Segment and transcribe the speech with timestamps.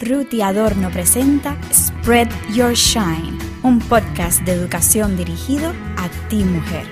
[0.00, 6.86] Ruti Adorno presenta Spread Your Shine, un podcast de educación dirigido a ti mujer.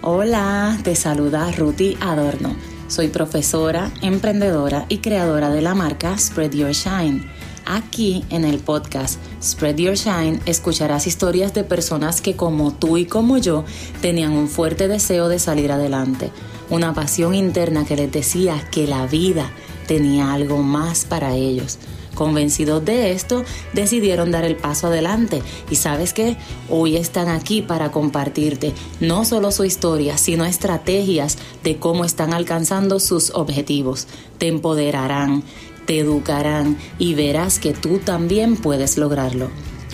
[0.00, 2.56] Hola, te saluda Ruti Adorno.
[2.88, 7.30] Soy profesora, emprendedora y creadora de la marca Spread Your Shine.
[7.66, 13.04] Aquí en el podcast Spread Your Shine escucharás historias de personas que como tú y
[13.04, 13.66] como yo
[14.00, 16.30] tenían un fuerte deseo de salir adelante,
[16.70, 19.50] una pasión interna que les decía que la vida
[19.86, 21.78] tenía algo más para ellos.
[22.14, 26.38] Convencidos de esto, decidieron dar el paso adelante y sabes qué,
[26.70, 33.00] hoy están aquí para compartirte no solo su historia, sino estrategias de cómo están alcanzando
[33.00, 34.08] sus objetivos.
[34.38, 35.42] Te empoderarán,
[35.84, 39.50] te educarán y verás que tú también puedes lograrlo.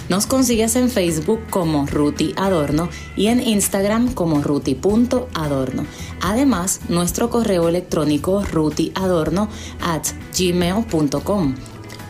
[0.09, 5.87] Nos consigues en Facebook como Ruti Adorno y en Instagram como ruti.adorno.
[6.21, 9.49] Además, nuestro correo electrónico rutiadorno
[9.81, 11.55] at gmail.com.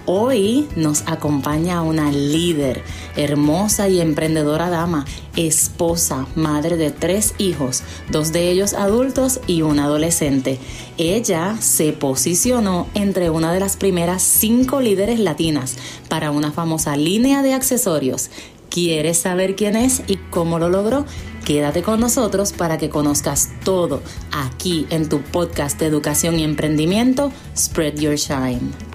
[0.04, 2.82] Hoy nos acompaña una líder,
[3.14, 5.04] hermosa y emprendedora dama,
[5.36, 10.58] esposa, madre de tres hijos, dos de ellos adultos y un adolescente.
[10.98, 15.76] Ella se posicionó entre una de las primeras cinco líderes latinas
[16.08, 18.28] para una famosa línea de accesorios.
[18.70, 21.06] ¿Quieres saber quién es y cómo lo logró?
[21.44, 27.30] Quédate con nosotros para que conozcas todo aquí en tu podcast de educación y emprendimiento,
[27.56, 28.91] Spread Your Shine.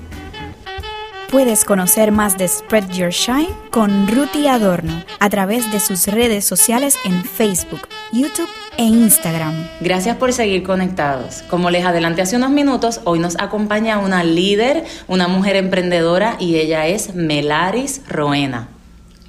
[1.31, 6.45] Puedes conocer más de Spread Your Shine con Ruti Adorno a través de sus redes
[6.45, 7.81] sociales en Facebook,
[8.13, 8.47] YouTube
[8.77, 9.67] e Instagram.
[9.81, 11.43] Gracias por seguir conectados.
[11.49, 16.55] Como les adelanté hace unos minutos, hoy nos acompaña una líder, una mujer emprendedora y
[16.55, 18.69] ella es Melaris Roena.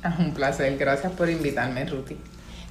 [0.05, 2.17] Ah, un placer, gracias por invitarme, Ruti.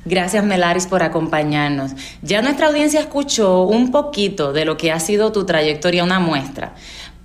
[0.06, 1.92] Gracias Melaris por acompañarnos.
[2.22, 6.76] Ya nuestra audiencia escuchó un poquito de lo que ha sido tu trayectoria, una muestra.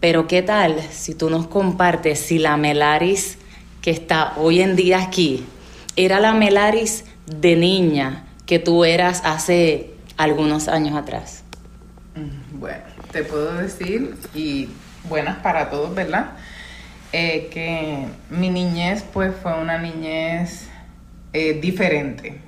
[0.03, 3.39] Pero ¿qué tal si tú nos compartes si la Melaris
[3.83, 5.47] que está hoy en día aquí
[5.95, 11.45] era la Melaris de niña que tú eras hace algunos años atrás?
[12.17, 12.83] Mm, bueno,
[13.13, 14.71] te puedo decir, y
[15.09, 16.33] buenas para todos, ¿verdad?
[17.13, 20.69] Eh, que mi niñez pues fue una niñez
[21.33, 22.41] eh, diferente.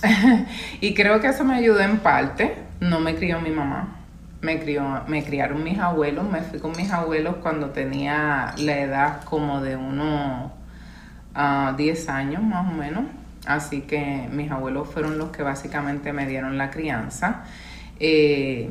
[0.80, 2.54] y creo que eso me ayudó en parte.
[2.78, 3.99] No me crió mi mamá
[4.40, 9.24] me, crió, me criaron mis abuelos, me fui con mis abuelos cuando tenía la edad
[9.24, 10.50] como de unos
[11.76, 13.04] 10 años más o menos.
[13.46, 17.44] Así que mis abuelos fueron los que básicamente me dieron la crianza.
[17.98, 18.70] Eh,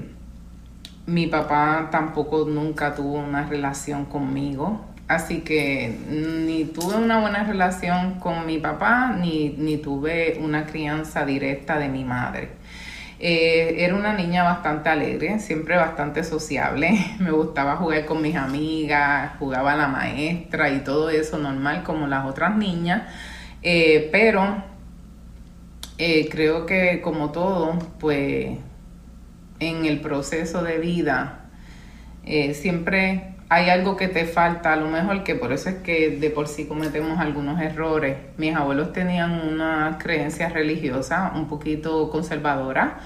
[1.05, 8.19] mi papá tampoco nunca tuvo una relación conmigo, así que ni tuve una buena relación
[8.19, 12.58] con mi papá, ni, ni tuve una crianza directa de mi madre.
[13.21, 16.97] Eh, era una niña bastante alegre, siempre bastante sociable.
[17.19, 22.07] Me gustaba jugar con mis amigas, jugaba a la maestra y todo eso normal como
[22.07, 23.03] las otras niñas.
[23.61, 24.63] Eh, pero
[25.97, 28.57] eh, creo que como todo, pues
[29.59, 31.35] en el proceso de vida
[32.53, 36.29] siempre hay algo que te falta, a lo mejor que por eso es que de
[36.29, 38.17] por sí cometemos algunos errores.
[38.37, 42.99] Mis abuelos tenían una creencia religiosa un poquito conservadora,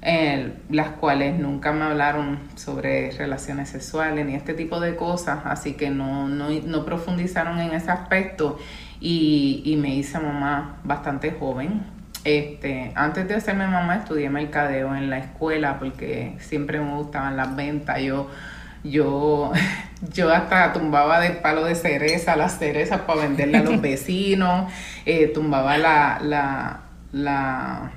[0.00, 5.74] eh, las cuales nunca me hablaron sobre relaciones sexuales ni este tipo de cosas, así
[5.74, 8.56] que no, no, profundizaron en ese aspecto
[9.00, 11.82] y, y me hice mamá bastante joven.
[12.22, 17.56] Este, antes de hacerme mamá estudié mercadeo en la escuela porque siempre me gustaban las
[17.56, 18.00] ventas.
[18.00, 18.28] Yo
[18.90, 19.52] yo,
[20.14, 24.70] yo hasta tumbaba de palo de cereza las cerezas para venderle a los vecinos,
[25.06, 26.80] eh, tumbaba la, la,
[27.12, 27.92] la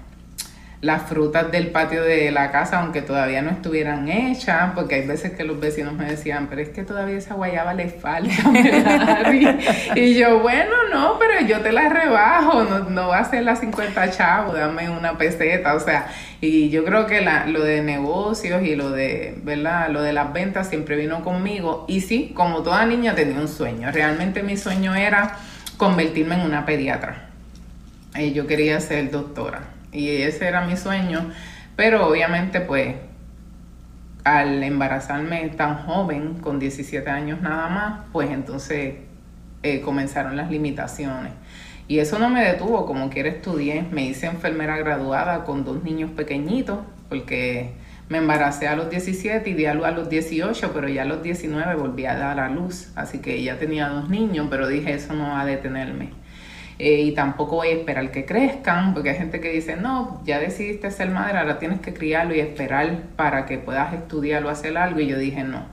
[0.82, 5.34] las frutas del patio de la casa, aunque todavía no estuvieran hechas, porque hay veces
[5.34, 8.34] que los vecinos me decían, pero es que todavía esa guayaba le falta,
[9.96, 13.56] y yo, bueno, no, pero yo te la rebajo, no, no va a ser la
[13.56, 16.08] 50 chavos, dame una peseta, o sea,
[16.42, 19.92] y yo creo que la, lo de negocios y lo de, ¿verdad?
[19.92, 23.92] Lo de las ventas siempre vino conmigo, y sí, como toda niña tenía un sueño,
[23.92, 25.38] realmente mi sueño era
[25.78, 27.28] convertirme en una pediatra,
[28.16, 31.32] y yo quería ser doctora y ese era mi sueño,
[31.76, 32.96] pero obviamente pues
[34.24, 38.96] al embarazarme tan joven, con 17 años nada más, pues entonces
[39.64, 41.34] eh, comenzaron las limitaciones.
[41.88, 46.12] Y eso no me detuvo, como quiera estudié, me hice enfermera graduada con dos niños
[46.12, 46.80] pequeñitos,
[47.10, 47.74] porque
[48.08, 51.24] me embaracé a los 17 y di a a los 18, pero ya a los
[51.24, 55.14] 19 volví a dar a luz, así que ya tenía dos niños, pero dije eso
[55.14, 56.21] no va a detenerme.
[56.84, 60.40] Eh, y tampoco voy a esperar que crezcan, porque hay gente que dice, no, ya
[60.40, 64.76] decidiste ser madre, ahora tienes que criarlo y esperar para que puedas estudiar o hacer
[64.80, 65.00] algo.
[65.00, 65.64] Y yo dije, no,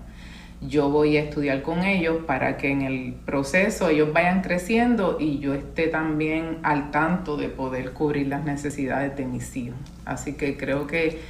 [0.60, 5.38] yo voy a estudiar con ellos para que en el proceso ellos vayan creciendo y
[5.38, 9.78] yo esté también al tanto de poder cubrir las necesidades de mis hijos.
[10.04, 11.20] Así que creo que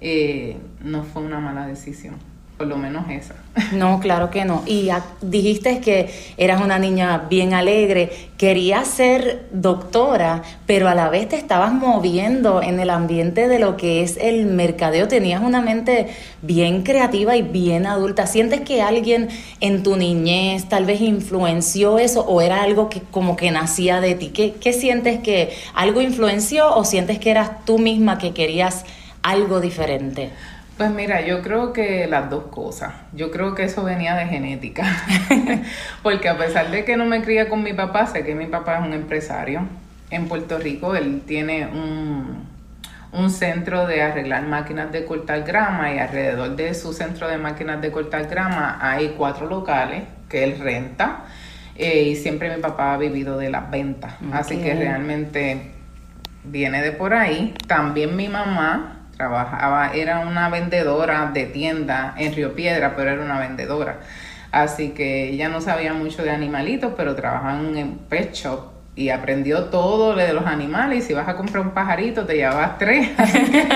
[0.00, 2.14] eh, no fue una mala decisión
[2.58, 3.34] por lo menos esa.
[3.72, 4.64] No, claro que no.
[4.66, 4.90] Y
[5.22, 11.36] dijiste que eras una niña bien alegre, querías ser doctora, pero a la vez te
[11.36, 15.06] estabas moviendo en el ambiente de lo que es el mercadeo.
[15.06, 16.08] Tenías una mente
[16.42, 18.26] bien creativa y bien adulta.
[18.26, 19.28] ¿Sientes que alguien
[19.60, 24.16] en tu niñez tal vez influenció eso o era algo que como que nacía de
[24.16, 24.30] ti?
[24.30, 28.84] ¿Qué, qué sientes que algo influenció o sientes que eras tú misma que querías
[29.22, 30.30] algo diferente?
[30.78, 32.94] Pues mira, yo creo que las dos cosas.
[33.12, 34.84] Yo creo que eso venía de genética.
[36.04, 38.78] Porque a pesar de que no me cría con mi papá, sé que mi papá
[38.78, 39.62] es un empresario.
[40.10, 42.46] En Puerto Rico él tiene un,
[43.10, 47.82] un centro de arreglar máquinas de cortar grama y alrededor de su centro de máquinas
[47.82, 51.24] de cortar grama hay cuatro locales que él renta.
[51.74, 54.14] Eh, y siempre mi papá ha vivido de las ventas.
[54.32, 55.72] Así que realmente
[56.44, 57.52] viene de por ahí.
[57.66, 63.38] También mi mamá trabajaba, era una vendedora de tienda en Río Piedra, pero era una
[63.40, 63.98] vendedora.
[64.52, 69.10] Así que ella no sabía mucho de animalitos, pero trabajaba en un pet shop y
[69.10, 71.04] aprendió todo de los animales.
[71.04, 73.10] Y si vas a comprar un pajarito, te llevas tres.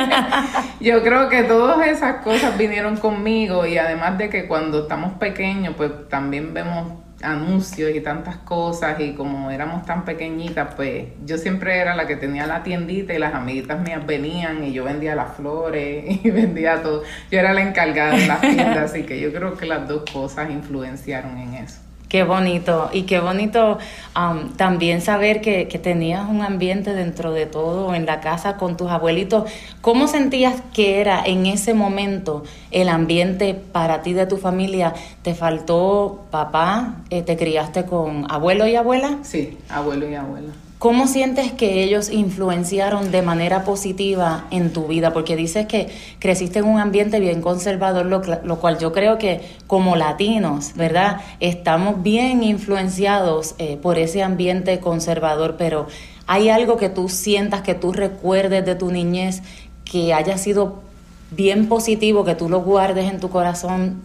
[0.80, 5.74] yo creo que todas esas cosas vinieron conmigo y además de que cuando estamos pequeños,
[5.76, 11.78] pues también vemos anuncios y tantas cosas y como éramos tan pequeñitas, pues yo siempre
[11.78, 15.36] era la que tenía la tiendita y las amiguitas mías venían y yo vendía las
[15.36, 17.02] flores y vendía todo.
[17.30, 20.50] Yo era la encargada de las tiendas, así que yo creo que las dos cosas
[20.50, 21.81] influenciaron en eso.
[22.12, 22.90] Qué bonito.
[22.92, 23.78] Y qué bonito
[24.14, 28.90] um, también saber que, tenías un ambiente dentro de todo en la casa con tus
[28.90, 29.50] abuelitos.
[29.80, 34.92] ¿Cómo sentías que era en ese momento el ambiente para ti de tu familia?
[35.22, 36.96] ¿Te faltó papá?
[37.08, 39.16] Eh, ¿Te criaste con abuelo y abuela?
[39.22, 40.52] Sí, abuelo y abuela.
[40.82, 45.12] ¿Cómo sientes que ellos influenciaron de manera positiva en tu vida?
[45.12, 45.86] Porque dices que
[46.18, 51.20] creciste en un ambiente bien conservador, lo, cual yo creo que como latinos, ¿verdad?
[51.38, 55.86] Estamos bien influenciados eh, por ese ambiente conservador, pero
[56.26, 59.44] ¿hay algo que tú sientas, que tú recuerdes de tu niñez,
[59.84, 60.82] que haya sido
[61.30, 64.02] bien positivo, que tú lo guardes en tu corazón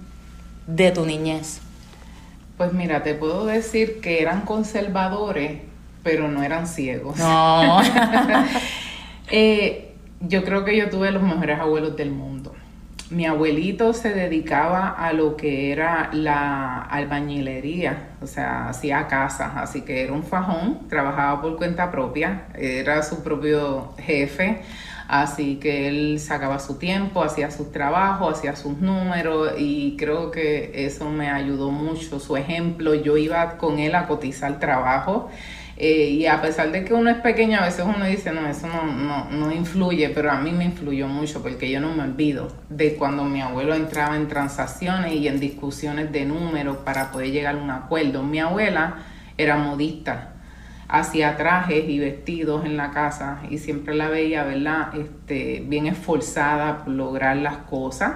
[0.67, 1.59] de tu niñez?
[2.55, 5.61] Pues mira, te puedo decir que eran conservadores
[6.03, 7.17] pero no eran ciegos.
[7.17, 7.81] No.
[9.29, 12.53] Eh, yo creo que yo tuve los mejores abuelos del mundo.
[13.09, 19.83] Mi abuelito se dedicaba a lo que era la albañilería, o sea, hacía casas, así
[19.83, 24.61] que era un fajón, trabajaba por cuenta propia, era su propio jefe,
[25.07, 30.71] así que él sacaba su tiempo, hacía sus trabajos, hacía sus números y creo que
[30.85, 35.29] eso me ayudó mucho, su ejemplo, yo iba con él a cotizar trabajo
[35.79, 38.65] eh, y a pesar de que uno es pequeño, a veces uno dice, no, eso
[38.67, 42.47] no, no, no influye, pero a mí me influyó mucho porque yo no me olvido
[42.69, 47.55] de cuando mi abuelo entraba en transacciones y en discusiones de números para poder llegar
[47.55, 48.23] a un acuerdo.
[48.23, 48.95] Mi abuela
[49.37, 50.33] era modista,
[50.87, 54.95] hacía trajes y vestidos en la casa y siempre la veía, ¿verdad?
[54.95, 58.13] Este, bien esforzada por lograr las cosas.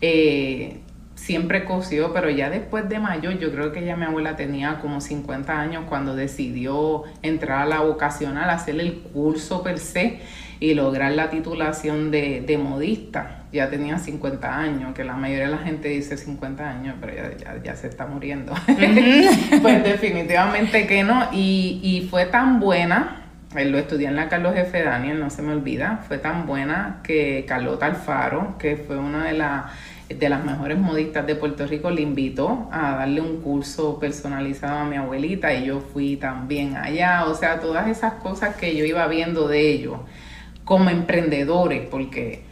[0.00, 0.81] Eh,
[1.22, 5.00] siempre cosió, pero ya después de mayor, yo creo que ya mi abuela tenía como
[5.00, 10.18] 50 años cuando decidió entrar a la vocacional, hacer el curso per se
[10.58, 13.44] y lograr la titulación de, modista.
[13.52, 17.62] Ya tenía 50 años, que la mayoría de la gente dice 50 años, pero ya,
[17.62, 18.52] ya, se está muriendo.
[19.62, 21.28] pues definitivamente que no.
[21.32, 23.22] Y, y fue tan buena,
[23.54, 24.82] él lo estudié en la Carlos F.
[24.82, 29.34] Daniel, no se me olvida, fue tan buena que Carlota Alfaro, que fue una de
[29.34, 29.64] las
[30.18, 34.84] de las mejores modistas de Puerto Rico, le invitó a darle un curso personalizado a
[34.84, 37.24] mi abuelita y yo fui también allá.
[37.26, 39.98] O sea, todas esas cosas que yo iba viendo de ellos
[40.64, 42.44] como emprendedores, porque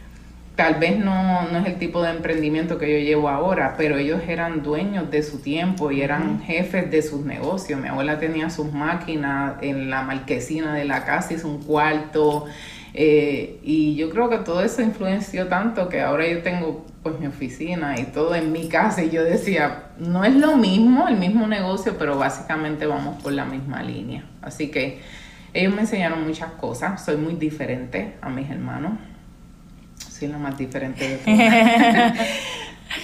[0.55, 4.21] tal vez no, no es el tipo de emprendimiento que yo llevo ahora, pero ellos
[4.27, 7.79] eran dueños de su tiempo y eran jefes de sus negocios.
[7.79, 12.45] Mi abuela tenía sus máquinas en la marquesina de la casa, hizo un cuarto.
[12.93, 17.27] Eh, y yo creo que todo eso influenció tanto que ahora yo tengo pues mi
[17.27, 21.47] oficina y todo en mi casa y yo decía, no es lo mismo, el mismo
[21.47, 24.25] negocio, pero básicamente vamos por la misma línea.
[24.41, 24.99] Así que
[25.53, 28.93] ellos me enseñaron muchas cosas, soy muy diferente a mis hermanos,
[30.09, 32.17] soy la más diferente de todos.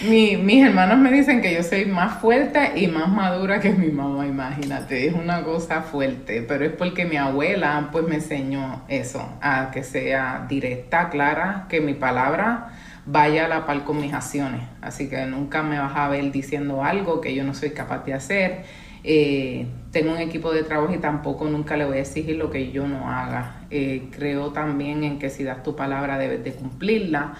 [0.03, 4.25] mis hermanos me dicen que yo soy más fuerte y más madura que mi mamá,
[4.25, 9.71] imagínate, es una cosa fuerte, pero es porque mi abuela pues me enseñó eso, a
[9.71, 12.73] que sea directa, clara, que mi palabra
[13.05, 14.61] vaya a la par con mis acciones.
[14.81, 18.13] Así que nunca me vas a ver diciendo algo que yo no soy capaz de
[18.13, 18.63] hacer.
[19.03, 22.71] Eh, tengo un equipo de trabajo y tampoco nunca le voy a exigir lo que
[22.71, 23.61] yo no haga.
[23.69, 27.35] Eh, creo también en que si das tu palabra debes de cumplirla.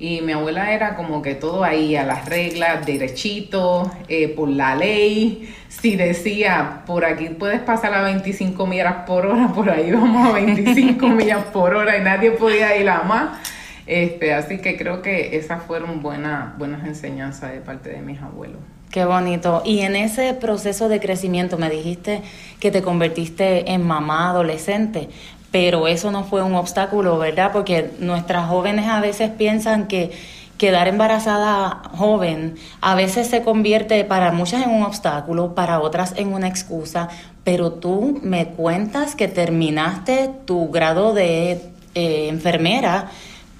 [0.00, 4.76] Y mi abuela era como que todo ahí, a las reglas, derechito, eh, por la
[4.76, 5.52] ley.
[5.68, 10.32] Si decía, por aquí puedes pasar a 25 millas por hora, por ahí vamos a
[10.34, 13.38] 25 millas por hora y nadie podía ir a más.
[13.86, 18.60] Este, así que creo que esas fueron buenas, buenas enseñanzas de parte de mis abuelos.
[18.90, 19.62] Qué bonito.
[19.64, 22.22] Y en ese proceso de crecimiento me dijiste
[22.60, 25.08] que te convertiste en mamá adolescente
[25.50, 27.50] pero eso no fue un obstáculo, ¿verdad?
[27.52, 30.10] Porque nuestras jóvenes a veces piensan que
[30.58, 36.34] quedar embarazada joven a veces se convierte para muchas en un obstáculo, para otras en
[36.34, 37.08] una excusa,
[37.44, 41.62] pero tú me cuentas que terminaste tu grado de
[41.94, 43.08] eh, enfermera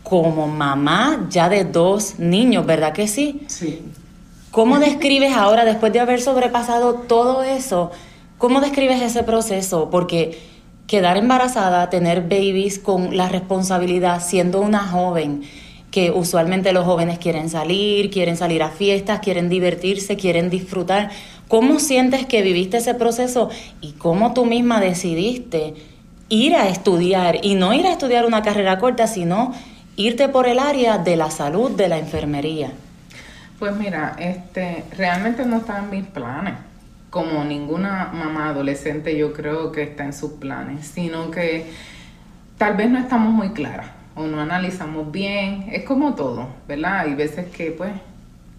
[0.03, 3.43] como mamá ya de dos niños, ¿verdad que sí?
[3.47, 3.81] Sí.
[4.51, 7.93] ¿Cómo describes ahora, después de haber sobrepasado todo eso,
[8.39, 9.89] cómo describes ese proceso?
[9.91, 10.39] Porque
[10.89, 15.43] quedar embarazada, tener babies con la responsabilidad siendo una joven,
[15.91, 21.11] que usualmente los jóvenes quieren salir, quieren salir a fiestas, quieren divertirse, quieren disfrutar.
[21.47, 23.51] ¿Cómo sientes que viviste ese proceso
[23.83, 25.75] y cómo tú misma decidiste
[26.31, 29.53] ir a estudiar y no ir a estudiar una carrera corta, sino
[29.97, 32.73] irte por el área de la salud, de la enfermería?
[33.59, 36.55] Pues mira, este, realmente no estaban mis planes
[37.11, 41.71] como ninguna mamá adolescente yo creo que está en sus planes, sino que
[42.59, 47.01] tal vez no estamos muy claras o no analizamos bien, es como todo, ¿verdad?
[47.01, 47.93] Hay veces que pues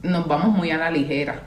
[0.01, 1.43] nos vamos muy a la ligera.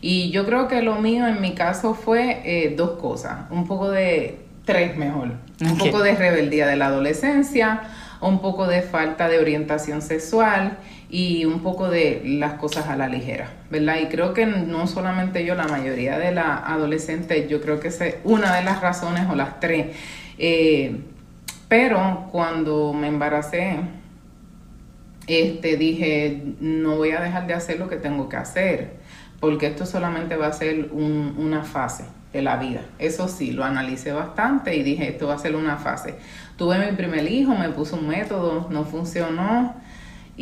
[0.00, 3.90] Y yo creo que lo mío en mi caso fue eh, dos cosas, un poco
[3.90, 7.82] de tres mejor, un poco de rebeldía de la adolescencia,
[8.22, 10.78] un poco de falta de orientación sexual
[11.10, 13.96] y un poco de las cosas a la ligera, ¿verdad?
[14.00, 18.00] Y creo que no solamente yo, la mayoría de las adolescentes, yo creo que es
[18.22, 19.96] una de las razones o las tres.
[20.38, 21.00] Eh,
[21.68, 23.80] pero cuando me embaracé,
[25.26, 28.92] este, dije, no voy a dejar de hacer lo que tengo que hacer,
[29.40, 32.82] porque esto solamente va a ser una fase de la vida.
[33.00, 36.14] Eso sí, lo analicé bastante y dije, esto va a ser una fase.
[36.56, 39.74] Tuve mi primer hijo, me puso un método, no funcionó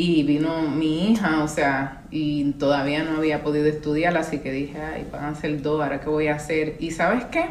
[0.00, 4.80] y vino mi hija, o sea, y todavía no había podido estudiar, así que dije,
[4.80, 6.76] ay, van a ser dos, ahora qué voy a hacer.
[6.78, 7.46] Y sabes qué?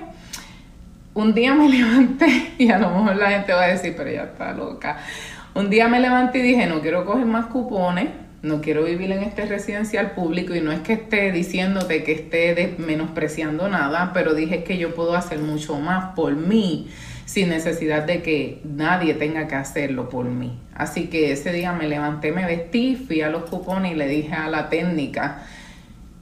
[1.14, 4.24] Un día me levanté, y a lo mejor la gente va a decir, pero ya
[4.24, 4.98] está loca.
[5.56, 8.12] Un día me levanté y dije, no quiero coger más cupones,
[8.44, 12.76] no quiero vivir en este residencial público y no es que esté diciéndote que esté
[12.78, 16.88] menospreciando nada, pero dije que yo puedo hacer mucho más por mí
[17.28, 20.58] sin necesidad de que nadie tenga que hacerlo por mí.
[20.74, 24.34] Así que ese día me levanté, me vestí, fui a los cupones y le dije
[24.34, 25.44] a la técnica,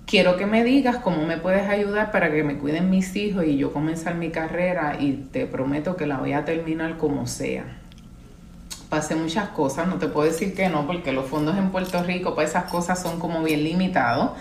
[0.07, 3.55] quiero que me digas cómo me puedes ayudar para que me cuiden mis hijos y
[3.55, 7.65] yo comenzar mi carrera y te prometo que la voy a terminar como sea.
[8.89, 12.33] Pasé muchas cosas, no te puedo decir que no, porque los fondos en Puerto Rico
[12.33, 14.31] para esas cosas son como bien limitados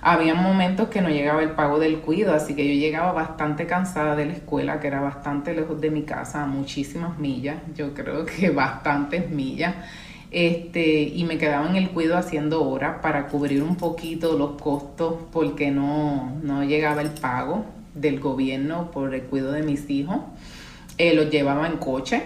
[0.00, 4.14] había momentos que no llegaba el pago del cuido, así que yo llegaba bastante cansada
[4.16, 8.50] de la escuela, que era bastante lejos de mi casa, muchísimas millas, yo creo que
[8.54, 9.74] bastantes millas.
[10.30, 15.14] Este, y me quedaba en el cuido haciendo horas para cubrir un poquito los costos
[15.32, 17.64] porque no, no llegaba el pago
[17.94, 20.18] del gobierno por el cuidado de mis hijos.
[20.98, 22.24] Eh, los llevaba en coche,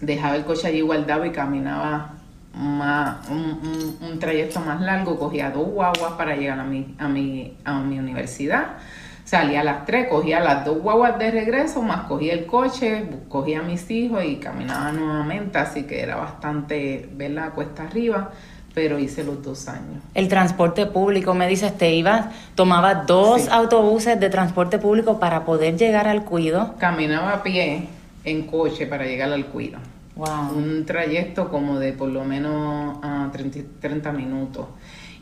[0.00, 2.21] dejaba el coche allí guardado y caminaba
[2.54, 7.74] más, un, trayecto más largo, cogía dos guaguas para llegar a mi, a mi, a
[7.80, 8.76] mi universidad.
[9.24, 13.60] Salía a las tres, cogía las dos guaguas de regreso, más cogía el coche, cogía
[13.60, 18.30] a mis hijos y caminaba nuevamente, así que era bastante, la Cuesta arriba,
[18.74, 20.02] pero hice los dos años.
[20.14, 25.78] El transporte público, me dices, te ibas, tomaba dos autobuses de transporte público para poder
[25.78, 26.74] llegar al cuido.
[26.78, 27.88] Caminaba a pie
[28.24, 29.78] en coche para llegar al cuido.
[30.14, 34.66] Un trayecto como de por lo menos a 30, minutos.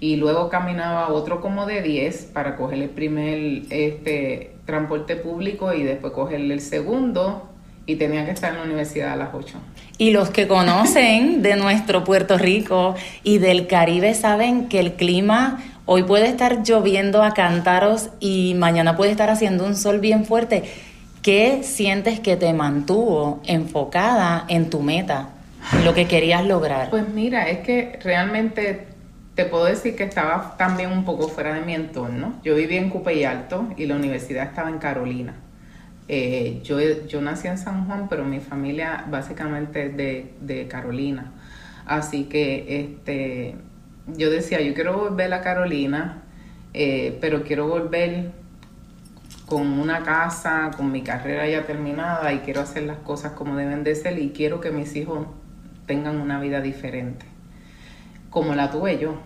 [0.01, 5.83] Y luego caminaba otro como de 10 para coger el primer este, transporte público y
[5.83, 7.51] después coger el segundo
[7.87, 9.59] y tenía que estar en la universidad a las 8.
[9.99, 15.63] Y los que conocen de nuestro Puerto Rico y del Caribe saben que el clima
[15.87, 20.65] hoy puede estar lloviendo a cántaros y mañana puede estar haciendo un sol bien fuerte
[21.23, 25.29] ¿Qué sientes que te mantuvo enfocada en tu meta,
[25.85, 26.89] lo que querías lograr?
[26.89, 28.87] Pues mira, es que realmente
[29.35, 32.41] te puedo decir que estaba también un poco fuera de mi entorno.
[32.43, 35.35] Yo vivía en Cupey Alto y la universidad estaba en Carolina.
[36.09, 41.33] Eh, yo, yo nací en San Juan, pero mi familia básicamente es de, de Carolina.
[41.85, 43.57] Así que este,
[44.07, 46.23] yo decía, yo quiero volver a Carolina,
[46.73, 48.33] eh, pero quiero volver
[49.51, 53.83] con una casa, con mi carrera ya terminada y quiero hacer las cosas como deben
[53.83, 55.27] de ser y quiero que mis hijos
[55.87, 57.27] tengan una vida diferente,
[58.31, 59.17] como la tuve yo.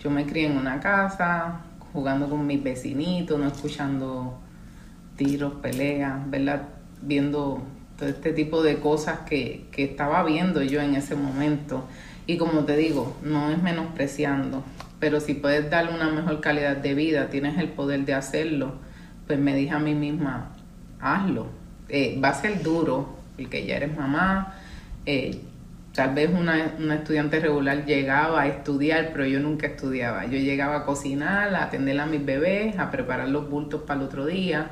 [0.00, 1.60] Yo me crié en una casa,
[1.92, 4.38] jugando con mis vecinitos, no escuchando
[5.16, 6.62] tiros, peleas, ¿verdad?
[7.02, 7.62] Viendo
[7.98, 11.84] todo este tipo de cosas que, que estaba viendo yo en ese momento.
[12.26, 14.64] Y como te digo, no es menospreciando,
[14.98, 18.76] pero si puedes darle una mejor calidad de vida, tienes el poder de hacerlo,
[19.26, 20.52] pues me dije a mí misma,
[21.00, 21.48] hazlo.
[21.88, 24.54] Eh, va a ser duro, porque ya eres mamá.
[25.06, 25.40] Eh,
[25.92, 30.24] tal vez una, una, estudiante regular llegaba a estudiar, pero yo nunca estudiaba.
[30.26, 34.06] Yo llegaba a cocinar, a atender a mis bebés, a preparar los bultos para el
[34.06, 34.70] otro día.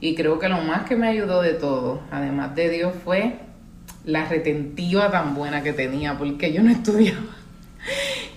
[0.00, 3.34] Y creo que lo más que me ayudó de todo, además de Dios, fue
[4.04, 7.36] la retentiva tan buena que tenía, porque yo no estudiaba.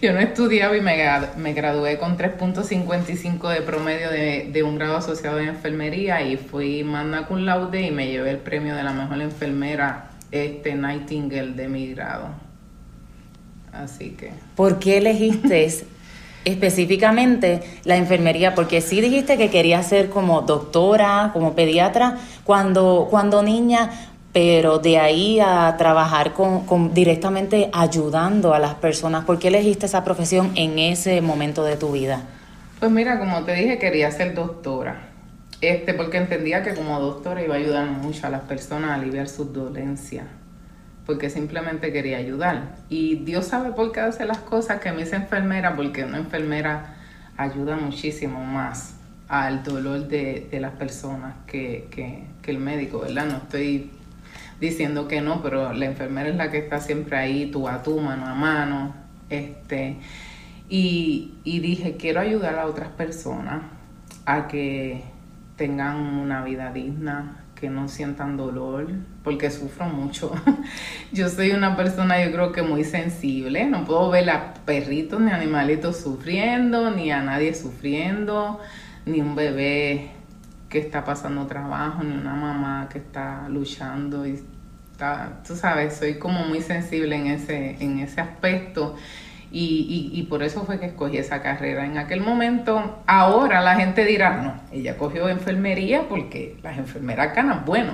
[0.03, 1.01] Yo no estudiaba y me,
[1.37, 6.83] me gradué con 3.55 de promedio de, de, un grado asociado en enfermería y fui
[6.83, 11.69] magna cum laude y me llevé el premio de la mejor enfermera este Nightingale de
[11.69, 12.27] mi grado.
[13.71, 14.31] Así que.
[14.57, 15.69] ¿Por qué elegiste
[16.43, 18.55] específicamente la enfermería?
[18.55, 23.89] Porque sí dijiste que querías ser como doctora, como pediatra, cuando, cuando niña,
[24.33, 30.03] pero de ahí a trabajar con, directamente ayudando a las personas, ¿por qué elegiste esa
[30.03, 32.23] profesión en ese momento de tu vida?
[32.79, 35.09] Pues mira, como te dije, quería ser doctora.
[35.61, 39.29] Este, porque entendía que como doctora iba a ayudar mucho a las personas a aliviar
[39.29, 40.25] sus dolencias.
[41.05, 42.75] Porque simplemente quería ayudar.
[42.89, 46.95] Y Dios sabe por qué hace las cosas que me hice enfermera, porque una enfermera
[47.37, 48.95] ayuda muchísimo más
[49.27, 53.25] al dolor de, las personas que, que el médico, ¿verdad?
[53.25, 53.91] No estoy
[54.59, 57.99] diciendo que no, pero la enfermera es la que está siempre ahí, tú a tú,
[57.99, 58.93] mano a mano.
[59.29, 59.97] Este,
[60.69, 63.63] y, y dije, quiero ayudar a otras personas
[64.25, 65.03] a que
[65.55, 68.87] tengan una vida digna, que no sientan dolor,
[69.23, 70.33] porque sufro mucho.
[71.13, 75.31] yo soy una persona, yo creo que muy sensible, no puedo ver a perritos ni
[75.31, 78.59] animalitos sufriendo, ni a nadie sufriendo,
[79.05, 80.11] ni un bebé
[80.69, 84.43] que está pasando trabajo, ni una mamá que está luchando y
[85.45, 88.95] tú sabes, soy como muy sensible en ese, en ese aspecto.
[89.55, 93.03] Y, y, por eso fue que escogí esa carrera en aquel momento.
[93.05, 97.91] Ahora la gente dirá, no, ella cogió enfermería porque las enfermeras ganan bueno.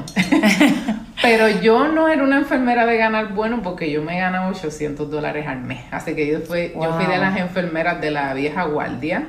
[1.21, 5.47] Pero yo no era una enfermera de ganar bueno porque yo me ganaba 800 dólares
[5.47, 5.83] al mes.
[5.91, 9.27] Así que yo fui, yo fui de las enfermeras de la vieja guardia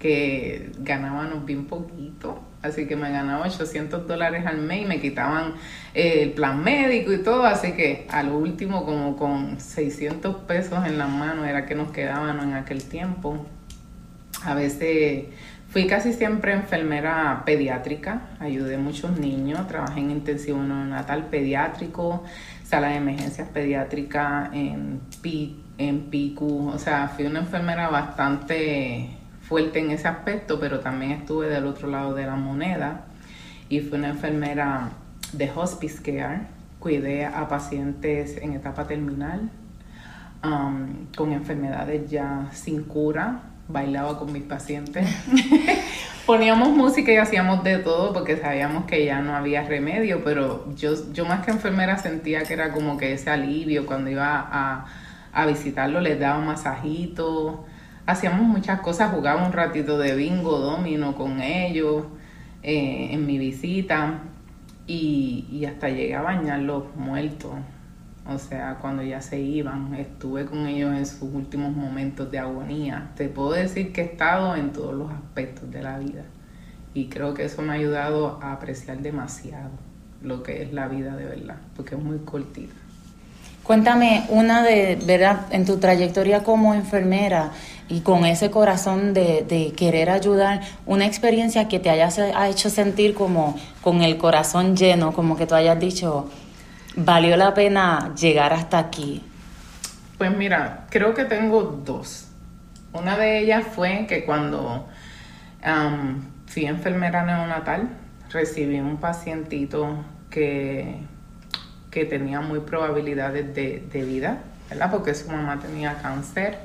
[0.00, 5.54] que ganaban bien poquito así que me ganaba 800 dólares al mes y me quitaban
[5.94, 10.98] eh, el plan médico y todo, así que al último como con 600 pesos en
[10.98, 13.46] la mano era que nos quedaban en aquel tiempo.
[14.44, 15.26] A veces
[15.68, 22.24] fui casi siempre enfermera pediátrica, ayudé a muchos niños, trabajé en intensivo natal pediátrico,
[22.64, 25.00] sala de emergencias pediátrica en,
[25.78, 29.17] en PICU, o sea, fui una enfermera bastante
[29.48, 33.06] fuerte en ese aspecto, pero también estuve del otro lado de la moneda
[33.68, 34.90] y fui una enfermera
[35.32, 36.40] de hospice care.
[36.78, 39.50] Cuidé a pacientes en etapa terminal
[40.44, 43.40] um, con enfermedades ya sin cura.
[43.68, 45.06] Bailaba con mis pacientes.
[46.26, 50.92] Poníamos música y hacíamos de todo porque sabíamos que ya no había remedio, pero yo,
[51.12, 54.86] yo más que enfermera sentía que era como que ese alivio cuando iba a,
[55.32, 57.66] a visitarlo, les daba un masajito,
[58.08, 62.06] hacíamos muchas cosas, jugaba un ratito de bingo, domino con ellos
[62.62, 64.22] eh, en mi visita
[64.86, 67.52] y, hasta llegué a bañarlos muertos.
[68.26, 73.10] O sea, cuando ya se iban, estuve con ellos en sus últimos momentos de agonía.
[73.14, 76.24] Te puedo decir que he estado en todos los aspectos de la vida
[76.94, 79.70] y creo que eso me ha ayudado a apreciar demasiado
[80.22, 82.87] lo que es la vida de verdad, porque es muy cortita.
[83.68, 85.40] Cuéntame una de, ¿verdad?
[85.50, 87.50] En tu trayectoria como enfermera
[87.86, 93.12] y con ese corazón de, querer ayudar, una experiencia que te haya ha hecho sentir
[93.12, 96.30] como con el corazón lleno, como que tú hayas dicho,
[96.96, 99.22] valió la pena llegar hasta aquí.
[100.16, 102.26] Pues mira, creo que tengo dos.
[102.94, 104.88] Una de ellas fue que cuando
[106.46, 107.90] fui enfermera neonatal,
[108.30, 111.02] recibí un pacientito que
[111.98, 114.90] que tenía muy probabilidades de, vida, ¿verdad?
[114.90, 116.58] Porque su mamá tenía cáncer,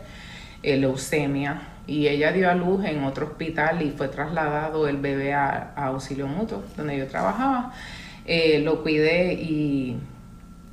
[0.61, 5.33] eh, leucemia, y ella dio a luz en otro hospital y fue trasladado el bebé
[5.33, 7.73] a, auxilio mutuo, donde yo trabajaba.
[8.25, 9.97] Eh, lo cuidé y,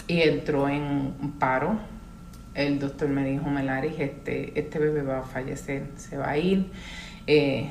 [0.06, 1.78] y, entró en paro
[2.54, 6.70] el doctor me dijo, Melaris, este, este bebé va a fallecer, se va a ir.
[7.26, 7.70] Eh,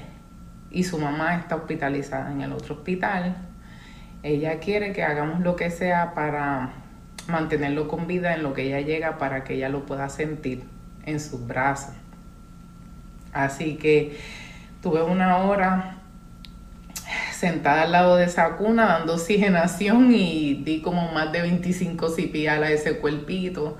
[0.72, 3.36] y su mamá está hospitalizada en el otro hospital.
[4.24, 6.72] Ella quiere que hagamos lo que sea para
[7.28, 10.64] mantenerlo con vida en lo que ella llega para que ella lo pueda sentir
[11.06, 11.94] en sus brazos.
[13.32, 14.20] Así que
[14.82, 15.98] tuve una hora
[17.32, 22.64] sentada al lado de esa cuna dando oxigenación y di como más de 25 CPR
[22.64, 23.78] a ese cuerpito,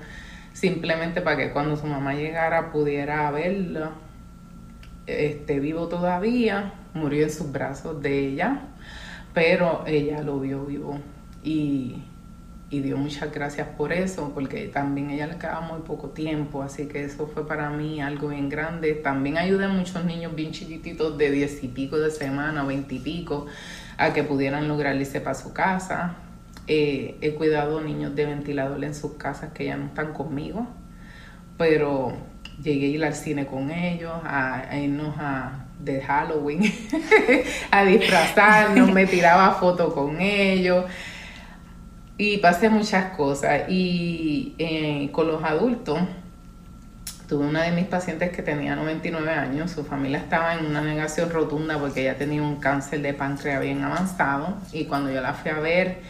[0.52, 3.90] simplemente para que cuando su mamá llegara pudiera verlo
[5.06, 8.60] este, vivo todavía, murió en sus brazos de ella,
[9.34, 10.98] pero ella lo vio vivo
[11.42, 12.02] y
[12.70, 16.86] y dio muchas gracias por eso, porque también ella le quedaba muy poco tiempo, así
[16.86, 18.94] que eso fue para mí algo bien grande.
[18.94, 22.98] También ayudé a muchos niños bien chiquititos de diez y pico de semana, veinte y
[23.00, 23.46] pico,
[23.98, 26.14] a que pudieran lograr irse para su casa.
[26.68, 30.68] Eh, he cuidado niños de ventilador en sus casas que ya no están conmigo,
[31.58, 32.12] pero
[32.62, 36.62] llegué a ir al cine con ellos, a, irnos a de Halloween,
[37.70, 40.84] a disfrazarnos, me tiraba fotos con ellos
[42.18, 43.62] y pasé muchas cosas.
[43.68, 45.98] Y eh, con los adultos,
[47.28, 51.30] tuve una de mis pacientes que tenía 99 años, su familia estaba en una negación
[51.30, 54.58] rotunda porque ella tenía un cáncer de páncreas bien avanzado.
[54.72, 56.00] Y cuando yo la fui a ver,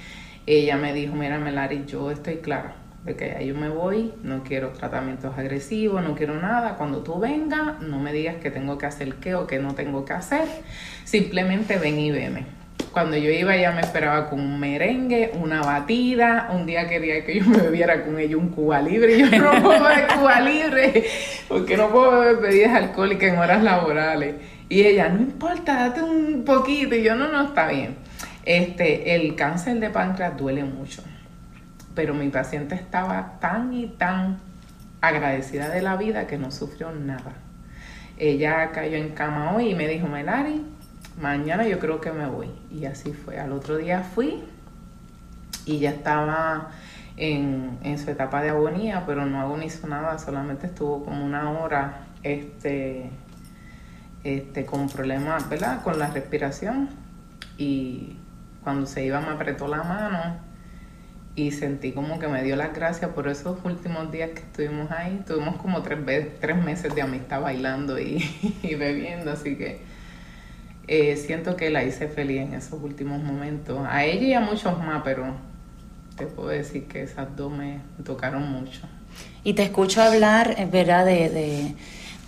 [0.47, 4.43] ella me dijo, mira Melari, yo estoy clara de que ya yo me voy, no
[4.43, 6.77] quiero tratamientos agresivos, no quiero nada.
[6.77, 10.05] Cuando tú vengas, no me digas que tengo que hacer qué o que no tengo
[10.05, 10.47] que hacer.
[11.05, 12.61] Simplemente ven y veme.
[12.93, 17.39] Cuando yo iba ella me esperaba con un merengue, una batida, un día quería que
[17.39, 21.05] yo me bebiera con ella un Cuba Libre, yo no puedo beber Cuba Libre,
[21.49, 24.35] porque no puedo beber bebidas alcohólicas en horas laborales.
[24.69, 27.97] Y ella, no importa, date un poquito, y yo, no, no, está bien.
[28.45, 31.03] Este, el cáncer de páncreas duele mucho,
[32.01, 34.39] pero mi paciente estaba tan y tan
[35.03, 37.33] agradecida de la vida que no sufrió nada.
[38.17, 40.65] Ella cayó en cama hoy y me dijo, Melari,
[41.21, 42.49] mañana yo creo que me voy.
[42.71, 43.39] Y así fue.
[43.39, 44.43] Al otro día fui
[45.67, 46.71] y ya estaba
[47.19, 53.11] en, su etapa de agonía, pero no agonizó nada, solamente estuvo como una hora este,
[54.25, 55.83] este, con problemas, ¿verdad?
[55.83, 56.89] Con la respiración.
[57.59, 58.17] Y
[58.65, 60.50] cuando se iba me apretó la mano
[61.37, 65.23] y sentí como que me dio las gracias por esos últimos días que estuvimos ahí.
[65.27, 65.99] Tuvimos como tres,
[66.41, 69.81] tres meses de amistad bailando y bebiendo, así que
[70.89, 73.87] eh, siento que la hice feliz en esos últimos momentos.
[73.89, 75.35] A ella y a muchos más, pero
[76.17, 78.83] te puedo decir que esas dos me tocaron mucho.
[79.45, 81.75] Y te escucho hablar, ¿verdad?, de de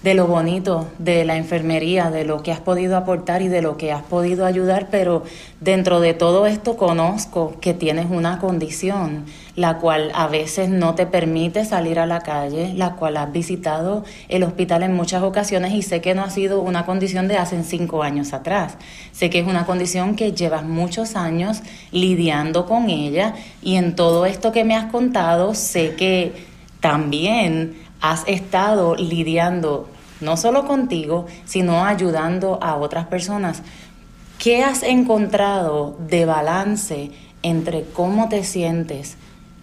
[0.03, 3.93] lo bonito de la enfermería, de lo que has podido aportar y de lo que
[3.93, 5.23] has podido ayudar, pero
[5.61, 11.07] dentro de todo esto conozco que tienes una condición, la cual a veces no te
[11.07, 15.83] permite salir a la calle, la cual has visitado el hospital en muchas ocasiones y
[15.83, 18.77] sé que no ha sido una condición de hace cinco años atrás.
[19.13, 21.63] Sé que es una condición que llevas muchos años
[21.93, 26.33] lidiando con ella y en todo esto que me has contado sé que
[26.81, 29.89] también has estado lidiando
[30.23, 33.63] no solo contigo, sino ayudando a otras personas.
[34.39, 37.11] ¿Qué has encontrado de balance
[37.43, 39.17] entre cómo te sientes,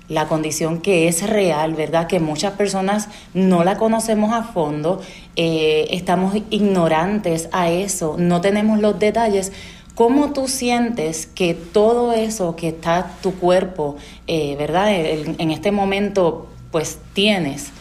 [0.08, 2.08] la condición que es real, ¿verdad?
[2.08, 5.02] Que muchas personas no la conocemos a fondo,
[5.36, 9.52] eh, estamos ignorantes a eso, no tenemos los detalles.
[9.94, 14.94] ¿Cómo tú sientes que todo eso que está tu cuerpo, eh, ¿verdad?
[14.96, 17.72] en este momento, pues tienes,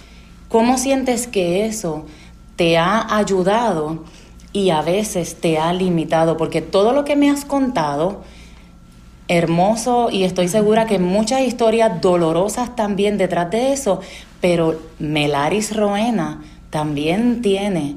[0.49, 2.07] ¿cómo sientes que eso
[2.59, 4.03] te ha ayudado
[4.53, 8.23] y a veces te ha limitado, porque todo lo que me has contado,
[9.29, 14.01] hermoso y estoy segura que muchas historias dolorosas también detrás de eso,
[14.41, 17.95] pero Melaris Roena también tiene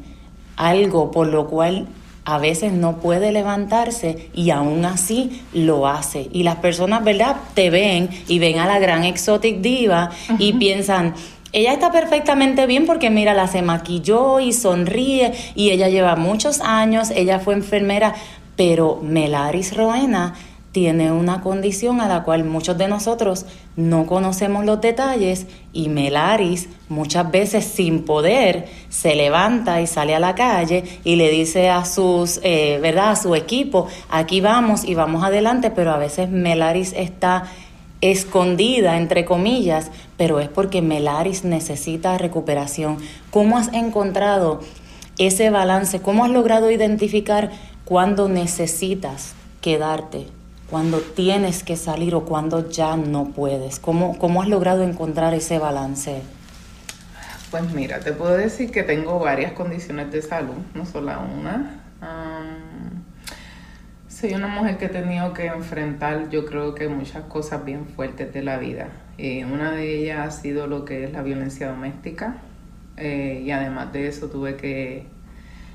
[0.57, 1.87] algo por lo cual
[2.23, 6.29] a veces no puede levantarse y aún así lo hace.
[6.31, 7.37] Y las personas, ¿verdad?
[7.55, 11.15] Te ven y ven a la gran exotic diva y piensan,
[11.53, 16.61] ella está perfectamente bien porque mira, la se maquilló y sonríe y ella lleva muchos
[16.61, 18.15] años, ella fue enfermera,
[18.55, 20.33] pero Melaris Roena
[20.71, 26.69] tiene una condición a la cual muchos de nosotros no conocemos los detalles y Melaris
[26.87, 31.83] muchas veces sin poder se levanta y sale a la calle y le dice a
[31.83, 33.11] sus, eh, ¿verdad?
[33.11, 37.43] A su equipo, aquí vamos y vamos adelante, pero a veces Melaris está
[38.01, 42.97] escondida, entre comillas, pero es porque Melaris necesita recuperación.
[43.29, 44.61] ¿Cómo has encontrado
[45.17, 46.01] ese balance?
[46.01, 47.51] ¿Cómo has logrado identificar
[47.85, 50.27] cuándo necesitas quedarte,
[50.69, 53.79] cuándo tienes que salir o cuándo ya no puedes?
[53.79, 56.21] ¿Cómo, cómo has logrado encontrar ese balance?
[57.51, 61.81] Pues mira, te puedo decir que tengo varias condiciones de salud, no solo una.
[64.21, 68.31] Soy una mujer que he tenido que enfrentar, yo creo que muchas cosas bien fuertes
[68.33, 68.89] de la vida.
[69.17, 72.35] Eh, una de ellas ha sido lo que es la violencia doméstica.
[72.97, 75.07] Eh, y además de eso tuve que...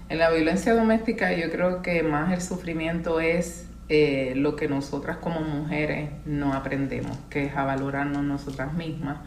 [0.08, 5.16] En la violencia doméstica yo creo que más el sufrimiento es eh, lo que nosotras
[5.16, 9.18] como mujeres no aprendemos, que es a valorarnos nosotras mismas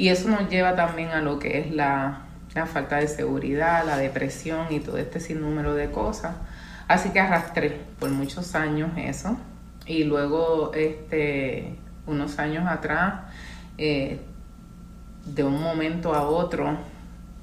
[0.00, 2.22] y eso nos lleva también a lo que es la,
[2.72, 6.36] falta de seguridad, la depresión y todo este sinnúmero de cosas.
[6.90, 9.38] Así que arrastré por muchos años eso.
[9.86, 13.26] Y luego, este, unos años atrás,
[13.78, 14.18] eh,
[15.24, 16.78] de un momento a otro,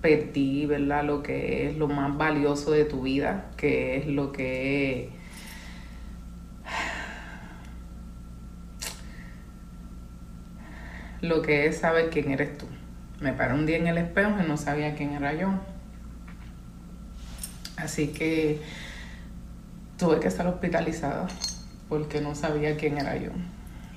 [0.02, 1.06] perdí, ¿verdad?
[1.06, 5.12] Lo que es lo más valioso de tu vida, que es lo que
[11.22, 12.66] lo que es saber quién eres tú.
[13.22, 15.54] Me paré un día en el espejo y no sabía quién era yo.
[17.78, 18.60] Así que
[19.98, 21.28] tuve que estar hospitalizada
[21.90, 23.32] porque no sabía quién era yo.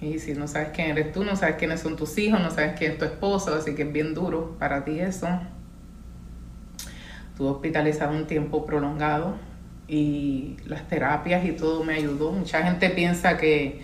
[0.01, 2.79] Y si no sabes quién eres tú, no sabes quiénes son tus hijos, no sabes
[2.79, 5.29] quién es tu esposo, así que es bien duro para ti eso.
[7.33, 9.37] Estuve hospitalizada un tiempo prolongado
[9.87, 12.33] y las terapias y todo me ayudó.
[12.33, 13.81] Mucha gente piensa que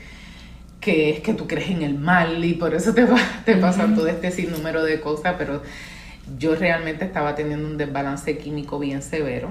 [0.81, 3.07] que es que tú crees en el mal y por eso te,
[3.45, 5.63] te pasa todo este sinnúmero de cosas, pero
[6.39, 9.49] yo realmente estaba teniendo un desbalance químico bien severo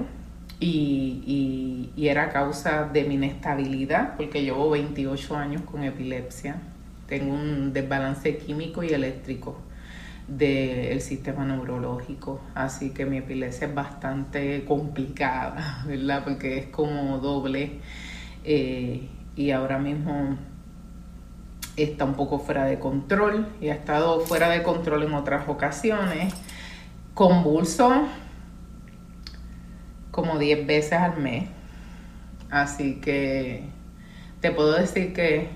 [0.58, 6.56] y, y, era causa de mi inestabilidad, porque llevo 28 años con epilepsia,
[7.06, 9.58] tengo un desbalance químico y eléctrico
[10.28, 16.24] del sistema neurológico, así que mi epilepsia es bastante complicada, ¿verdad?
[16.24, 17.80] Porque es como doble
[18.44, 20.36] eh, y ahora mismo
[21.76, 26.34] está un poco fuera de control y ha estado fuera de control en otras ocasiones.
[27.14, 28.08] Convulso
[30.16, 31.44] como 10 veces al mes.
[32.50, 33.64] Así que
[34.40, 35.48] te puedo decir que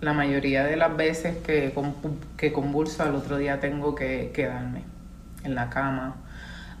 [0.00, 1.72] la mayoría de las veces que,
[2.36, 4.82] que convulso al otro día tengo que quedarme
[5.44, 6.16] en la cama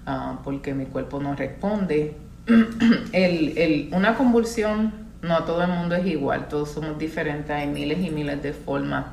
[0.04, 2.16] ah, porque mi cuerpo no responde.
[3.92, 8.42] una convulsión no todo el mundo es igual, todos somos diferentes, hay miles y miles
[8.42, 9.06] de formas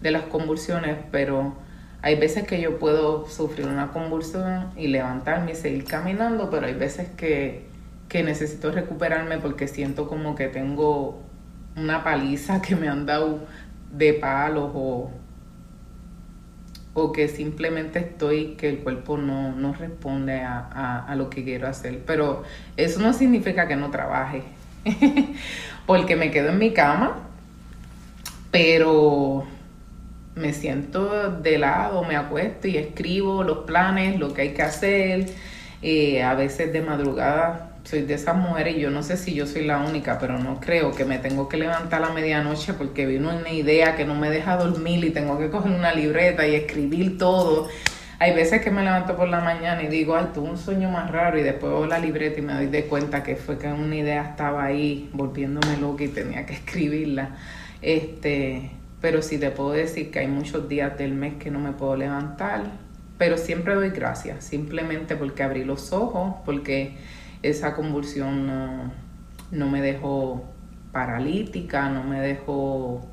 [0.00, 1.56] de las convulsiones, pero
[2.02, 6.74] hay veces que yo puedo sufrir una convulsión y levantarme y seguir caminando, pero hay
[6.74, 7.66] veces que,
[8.14, 11.20] necesito recuperarme porque siento como que tengo
[11.76, 13.40] una paliza que me han dado
[13.92, 15.10] de palos o,
[16.94, 22.02] o que simplemente estoy, que el cuerpo no, responde a, a, lo que quiero hacer.
[22.06, 22.42] Pero
[22.78, 24.42] eso no significa que no trabaje.
[25.86, 27.18] porque me quedo en mi cama,
[28.50, 29.46] pero
[30.36, 35.26] me siento de lado, me acuesto y escribo los planes, lo que hay que hacer.
[35.82, 39.64] Eh, a veces de madrugada soy de esas mujeres yo no sé si yo soy
[39.64, 43.30] la única, pero no creo que me tengo que levantar a la medianoche porque vino
[43.30, 47.18] una idea que no me deja dormir y tengo que coger una libreta y escribir
[47.18, 47.68] todo
[48.18, 51.10] hay veces que me levanto por la mañana y digo, ay, tuve un sueño más
[51.10, 53.94] raro y después veo la libreta y me doy de cuenta que fue que una
[53.94, 57.36] idea estaba ahí volviéndome loca y tenía que escribirla.
[57.82, 61.72] Este, pero sí te puedo decir que hay muchos días del mes que no me
[61.72, 62.64] puedo levantar,
[63.18, 66.96] pero siempre doy gracias, simplemente porque abrí los ojos, porque
[67.42, 68.92] esa convulsión no,
[69.50, 70.44] no me dejó
[70.92, 73.06] paralítica, no me dejó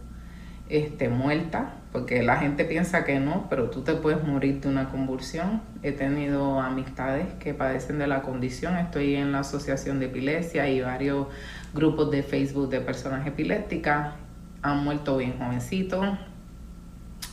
[0.70, 4.90] este, muerta, porque la gente piensa que no, pero tú te puedes morir de una
[4.90, 5.62] convulsión.
[5.84, 10.82] He tenido amistades que padecen de la condición, estoy en la Asociación de Epilepsia y
[10.82, 11.28] varios
[11.74, 14.16] grupos de Facebook de personas epilépticas.
[14.64, 16.18] Han muerto bien jovencitos,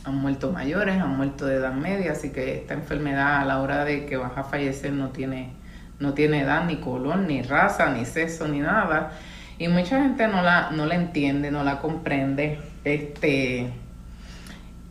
[0.03, 3.85] han muerto mayores, han muerto de edad media, así que esta enfermedad a la hora
[3.85, 5.53] de que vas a fallecer no tiene,
[5.99, 9.11] no tiene edad, ni color, ni raza, ni sexo, ni nada.
[9.57, 12.59] Y mucha gente no la, no la entiende, no la comprende.
[12.83, 13.71] Este,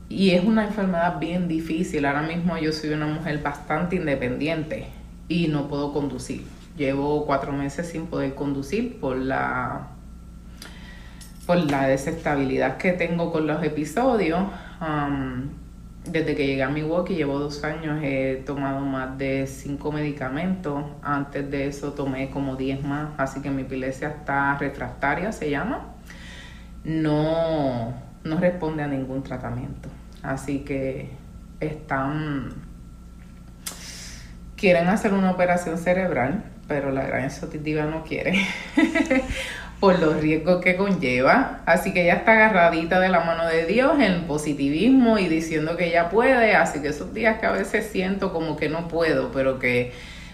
[0.09, 2.05] y es una enfermedad bien difícil.
[2.05, 4.87] Ahora mismo yo soy una mujer bastante independiente
[5.29, 6.45] y no puedo conducir.
[6.77, 9.89] Llevo cuatro meses sin poder conducir por la,
[11.51, 14.41] por la desestabilidad que tengo con los episodios.
[14.81, 15.49] Um,
[16.05, 20.85] desde que llegué a mi y llevo dos años, he tomado más de cinco medicamentos.
[21.03, 25.89] Antes de eso tomé como diez más, así que mi epilepsia está refractaria, se llama.
[26.85, 29.89] No, no responde a ningún tratamiento.
[30.23, 31.11] Así que
[31.59, 32.55] están
[34.55, 38.47] quieren hacer una operación cerebral, pero la gran exotitiva no quiere.
[39.81, 41.61] por los riesgos que conlleva.
[41.65, 45.87] Así que ella está agarradita de la mano de Dios en positivismo y diciendo que
[45.89, 46.55] ella puede.
[46.55, 49.93] Así que esos días que a veces siento como que no puedo, pero que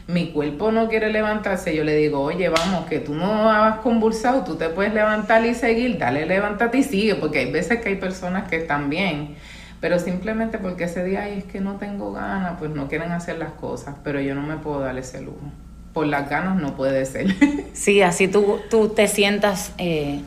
[0.09, 4.45] mi cuerpo no quiere levantarse, yo le digo, oye, vamos, que tú no has convulsado,
[4.45, 7.97] tú te puedes levantar y seguir, dale, levántate y sigue, porque hay veces que hay
[7.97, 9.35] personas que están bien,
[9.81, 13.39] pero simplemente porque ese día ay, es que no tengo ganas, pues no quieren hacer
[13.39, 15.51] las cosas, pero yo no me puedo dar ese lujo.
[15.97, 17.35] Por las ganas no puede ser.
[17.73, 20.21] Sí, así tú, tú te sientas eh,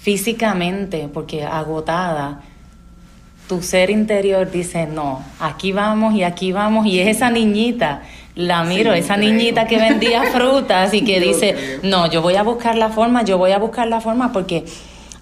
[0.00, 2.42] físicamente, porque agotada,
[3.48, 8.02] tu ser interior dice, no, aquí vamos y aquí vamos, y es esa niñita
[8.36, 12.76] la miro, esa niñita que vendía frutas y que dice, no, yo voy a buscar
[12.76, 14.64] la forma, yo voy a buscar la forma porque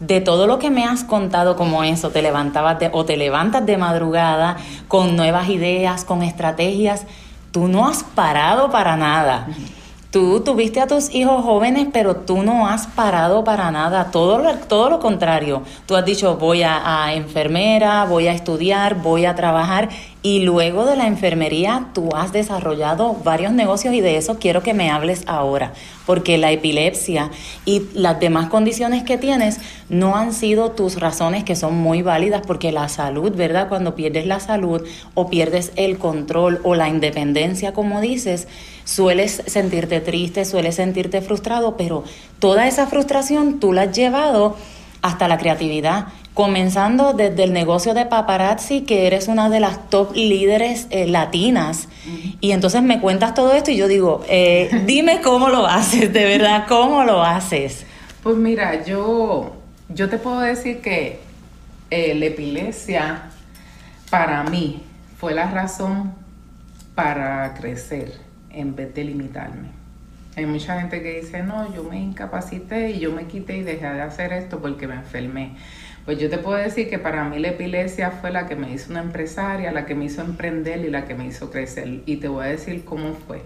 [0.01, 3.79] de todo lo que me has contado como eso, te levantabas o te levantas de
[3.79, 7.07] madrugada con nuevas ideas, con estrategias,
[7.53, 9.47] tú no has parado para nada.
[10.11, 14.55] Tú tuviste a tus hijos jóvenes, pero tú no has parado para nada, todo lo,
[14.55, 15.63] todo lo contrario.
[15.85, 19.91] Tú has dicho, voy a, a enfermera, voy a estudiar, voy a trabajar
[20.21, 24.75] y luego de la enfermería, tú has desarrollado varios negocios y de eso quiero que
[24.75, 25.75] me hables ahora,
[26.07, 27.31] porque la epilepsia
[27.65, 32.43] y las demás condiciones que tienes no han sido tus razones que son muy válidas,
[32.47, 33.69] porque la salud, ¿verdad?
[33.69, 34.83] Cuando pierdes la salud
[35.15, 38.49] o pierdes el control o la independencia, como dices,
[38.89, 42.05] sueles sentirte triste, sueles sentirte frustrado, pero
[42.39, 44.57] toda esa frustración tú la has llevado
[45.03, 50.15] hasta la creatividad comenzando desde el negocio de paparazzi, que eres una de las top
[50.15, 51.89] líderes eh, latinas.
[52.41, 56.25] Y entonces me cuentas todo esto y yo digo, eh, dime cómo lo haces, de
[56.25, 57.85] verdad, cómo lo haces.
[58.23, 59.53] Pues mira, yo,
[59.89, 61.19] yo te puedo decir que
[61.91, 63.31] eh, la epilepsia
[64.09, 64.83] para mí
[65.19, 66.15] fue la razón
[66.95, 68.28] para crecer
[68.59, 69.69] en vez de limitarme.
[70.37, 73.87] Hay mucha gente que dice, no, yo me incapacité y yo me quité y dejé
[73.87, 75.57] de hacer esto porque me enfermé.
[76.05, 78.93] Pues yo te puedo decir que para mí la epilepsia fue la que me hizo
[78.93, 82.03] una empresaria, la que me hizo emprender y la que me hizo crecer.
[82.07, 83.43] Y te voy a decir cómo fue.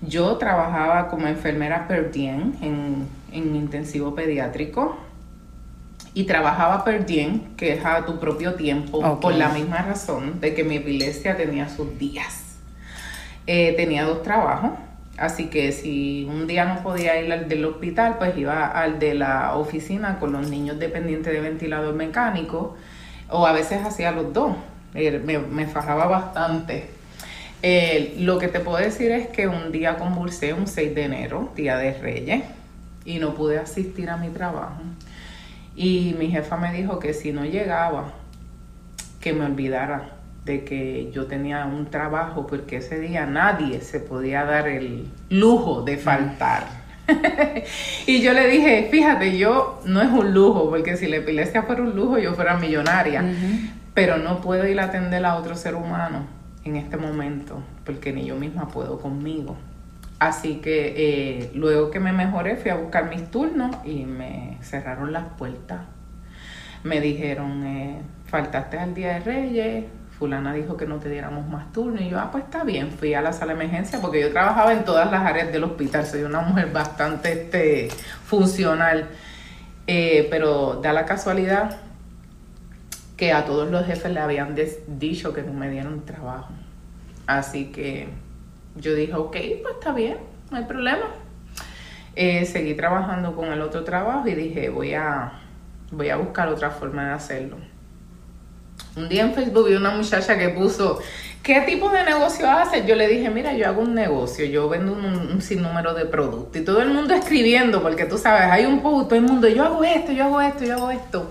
[0.00, 4.96] Yo trabajaba como enfermera per diem en, intensivo pediátrico
[6.14, 10.54] y trabajaba per diem, que es a tu propio tiempo, por la misma razón de
[10.54, 12.47] que mi epilepsia tenía sus días.
[13.50, 14.72] Eh, tenía dos trabajos
[15.18, 19.14] Así que si un día no podía ir al del hospital, pues iba al de
[19.14, 22.76] la oficina con los niños dependientes de ventilador mecánico,
[23.28, 24.56] o a veces hacía los dos.
[24.94, 26.90] Eh, me, fajaba bastante.
[27.62, 31.50] Eh, lo que te puedo decir es que un día convulsé un 6 de enero,
[31.56, 32.44] día de Reyes,
[33.04, 34.82] y no pude asistir a mi trabajo.
[35.74, 38.12] Y mi jefa me dijo que si no llegaba,
[39.20, 40.17] que me olvidara
[40.48, 45.82] de que yo tenía un trabajo porque ese día nadie se podía dar el lujo
[45.82, 46.64] de faltar.
[48.06, 51.82] y yo le dije, fíjate, yo no es un lujo, porque si la epilepsia fuera
[51.82, 53.24] un lujo, yo fuera millonaria,
[53.94, 56.26] pero no puedo ir a atender a otro ser humano
[56.64, 59.56] en este momento, porque ni yo misma puedo conmigo.
[60.18, 65.12] Así que eh, luego que me mejoré, fui a buscar mis turnos y me cerraron
[65.12, 65.80] las puertas.
[66.84, 69.84] Me dijeron, eh, faltaste al Día de Reyes,
[70.18, 73.14] fulana dijo que no te diéramos más turno y yo, ah, pues está bien, fui
[73.14, 76.22] a la sala de emergencia porque yo trabajaba en todas las áreas del hospital, soy
[76.22, 77.88] una mujer bastante este,
[78.24, 79.08] funcional,
[79.86, 81.78] eh, pero da la casualidad
[83.16, 86.52] que a todos los jefes le habían dicho que no me dieron trabajo.
[87.26, 88.08] Así que
[88.76, 90.18] yo dije, ok, pues está bien,
[90.50, 91.06] no hay problema.
[92.14, 95.32] Eh, seguí trabajando con el otro trabajo y dije, voy a,
[95.90, 97.56] voy a buscar otra forma de hacerlo.
[98.96, 101.00] Un día en Facebook vi una muchacha que puso,
[101.42, 102.84] ¿qué tipo de negocio haces?
[102.86, 106.64] Yo le dije, mira, yo hago un negocio, yo vendo un, sinnúmero de productos y
[106.64, 109.84] todo el mundo escribiendo, porque tú sabes, hay un post, todo el mundo, yo hago
[109.84, 111.30] esto, yo hago esto, yo hago esto.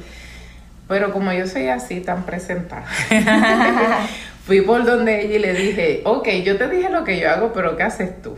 [0.88, 2.86] Pero como yo soy así, tan presentada,
[4.45, 7.51] fui por donde ella y le dije, ok, yo te dije lo que yo hago,
[7.51, 8.38] pero ¿qué haces tú?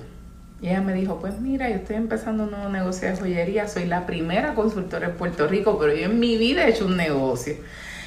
[0.62, 3.86] Y ella me dijo, pues mira, yo estoy empezando un nuevo negocio de joyería, soy
[3.86, 7.54] la primera consultora en Puerto Rico, pero yo en mi vida he hecho un negocio.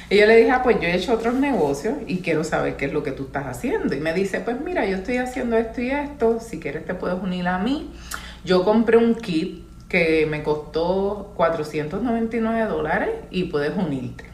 [0.09, 2.85] Y yo le dije, ah, pues yo he hecho otros negocios y quiero saber qué
[2.85, 3.95] es lo que tú estás haciendo.
[3.95, 7.21] Y me dice, pues mira, yo estoy haciendo esto y esto, si quieres te puedes
[7.21, 7.91] unir a mí.
[8.43, 14.25] Yo compré un kit que me costó 499 dólares y puedes unirte.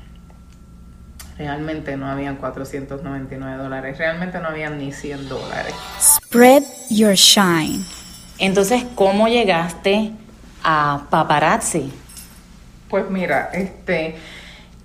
[1.37, 5.73] Realmente no habían 499 dólares, realmente no habían ni 100 dólares.
[6.01, 7.83] Spread your shine.
[8.39, 10.11] Entonces, ¿cómo llegaste
[10.63, 11.91] a paparazzi?
[12.89, 14.15] Pues mira, este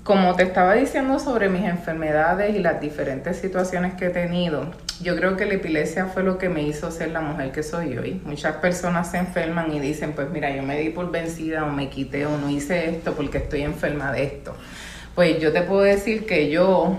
[0.05, 4.71] como te estaba diciendo sobre mis enfermedades y las diferentes situaciones que he tenido,
[5.03, 7.97] yo creo que la epilepsia fue lo que me hizo ser la mujer que soy
[7.97, 8.21] hoy.
[8.27, 11.89] Muchas personas se enferman y dicen, pues mira, yo me di por vencida o me
[11.89, 14.55] quité o no hice esto porque estoy enferma de esto.
[15.15, 16.99] Pues yo te puedo decir que yo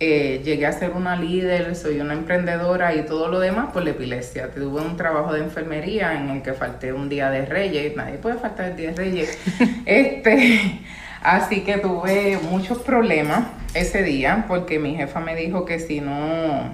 [0.00, 3.90] eh, llegué a ser una líder, soy una emprendedora y todo lo demás por la
[3.90, 4.50] epilepsia.
[4.50, 8.36] Tuve un trabajo de enfermería en el que falté un día de Reyes, nadie puede
[8.36, 9.38] faltar el día de Reyes.
[9.86, 10.80] este,
[11.22, 13.44] así que tuve muchos problemas
[13.74, 16.70] ese día porque mi jefa me dijo que si no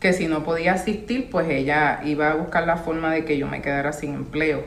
[0.00, 3.46] que si no podía asistir, pues ella iba a buscar la forma de que yo
[3.46, 4.64] me quedara sin empleo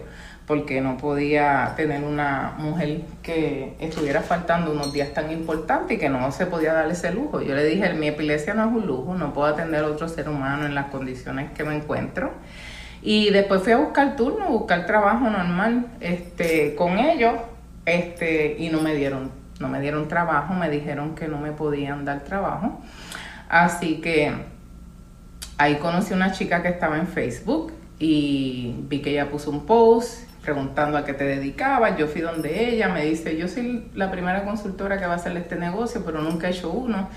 [0.48, 6.08] porque no podía tener una mujer que estuviera faltando unos días tan importantes y que
[6.08, 7.42] no se podía dar ese lujo.
[7.42, 10.30] Yo le dije, mi epilepsia no es un lujo, no puedo atender a otro ser
[10.30, 12.32] humano en las condiciones que me encuentro.
[13.02, 17.34] Y después fui a buscar turno, buscar trabajo normal este, con ellos
[17.86, 22.06] este, y no me dieron, no me dieron trabajo, me dijeron que no me podían
[22.06, 22.82] dar trabajo.
[23.50, 24.34] Así que
[25.58, 30.30] ahí conocí una chica que estaba en Facebook y vi que ella puso un post
[30.42, 31.98] preguntando a qué te dedicabas.
[31.98, 35.36] Yo fui donde ella, me dice, yo soy la primera consultora que va a hacer
[35.38, 37.10] este negocio, pero nunca he hecho uno.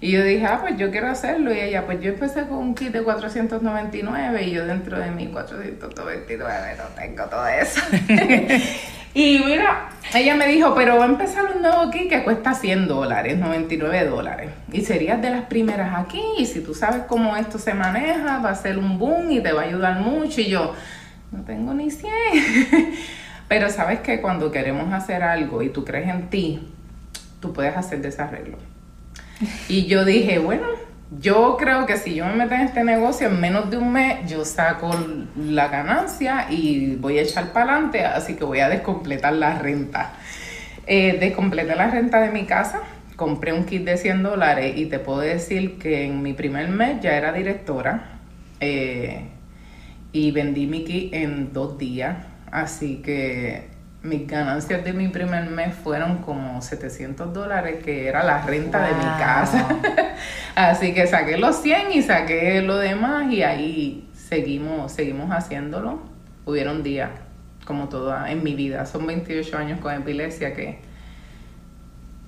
[0.00, 1.54] Y yo dije, ah, pues yo quiero hacerlo.
[1.54, 5.28] Y ella, pues yo empecé con un kit de 499 y yo dentro de mi
[5.28, 7.80] 499 no tengo todo eso.
[9.14, 12.88] y mira, ella me dijo, pero va a empezar un nuevo kit que cuesta 100
[12.88, 14.50] dólares, 99 dólares.
[14.72, 16.22] Y serías de las primeras aquí.
[16.38, 19.52] Y si tú sabes cómo esto se maneja, va a ser un boom y te
[19.52, 20.40] va a ayudar mucho.
[20.40, 20.74] Y yo,
[21.30, 22.12] no tengo ni 100.
[23.48, 26.72] Pero sabes que cuando queremos hacer algo y tú crees en ti,
[27.40, 28.56] tú puedes hacer desarreglo.
[29.68, 30.66] Y yo dije, bueno,
[31.20, 34.30] yo creo que si yo me meto en este negocio en menos de un mes,
[34.30, 34.90] yo saco
[35.36, 40.14] la ganancia y voy a echar para adelante, así que voy a descompletar la renta.
[40.86, 42.80] Eh, descompleté la renta de mi casa,
[43.16, 47.00] compré un kit de 100 dólares y te puedo decir que en mi primer mes
[47.00, 48.20] ya era directora.
[48.60, 49.26] Eh,
[50.12, 52.16] y vendí mi kit en dos días.
[52.50, 53.71] Así que
[54.02, 58.94] mis ganancias de mi primer mes fueron como 700 dólares, que era la renta de
[58.94, 59.68] mi casa.
[60.56, 66.00] Así que saqué los 100 y saqué lo demás y ahí seguimos, seguimos haciéndolo.
[66.44, 67.10] Hubieron días,
[67.64, 70.80] como todo en mi vida, son 28 años con epilepsia que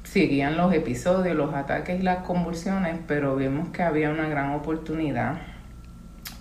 [0.04, 5.38] seguían los episodios, los ataques y las convulsiones, pero vimos que había una gran oportunidad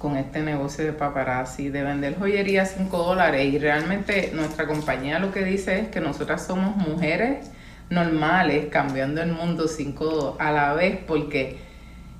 [0.03, 3.53] con este negocio de paparazzi, de vender joyería a 5 dólares.
[3.53, 7.49] Y realmente nuestra compañía lo que dice es que nosotras somos mujeres
[7.89, 11.57] normales cambiando el mundo 5 a la vez, porque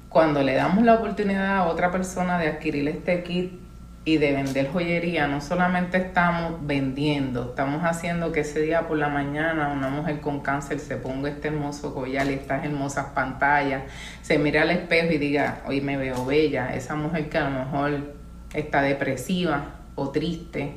[0.07, 3.51] cuando le damos la oportunidad a otra persona de adquirir este kit
[4.05, 9.07] y de vender joyería, no solamente estamos vendiendo, estamos haciendo que ese día por la
[9.07, 13.83] mañana una mujer con cáncer se ponga este hermoso collar y estas hermosas pantallas,
[14.21, 17.59] se mire al espejo y diga, hoy me veo bella, esa mujer que a lo
[17.59, 18.13] mejor
[18.53, 20.73] está depresiva o triste,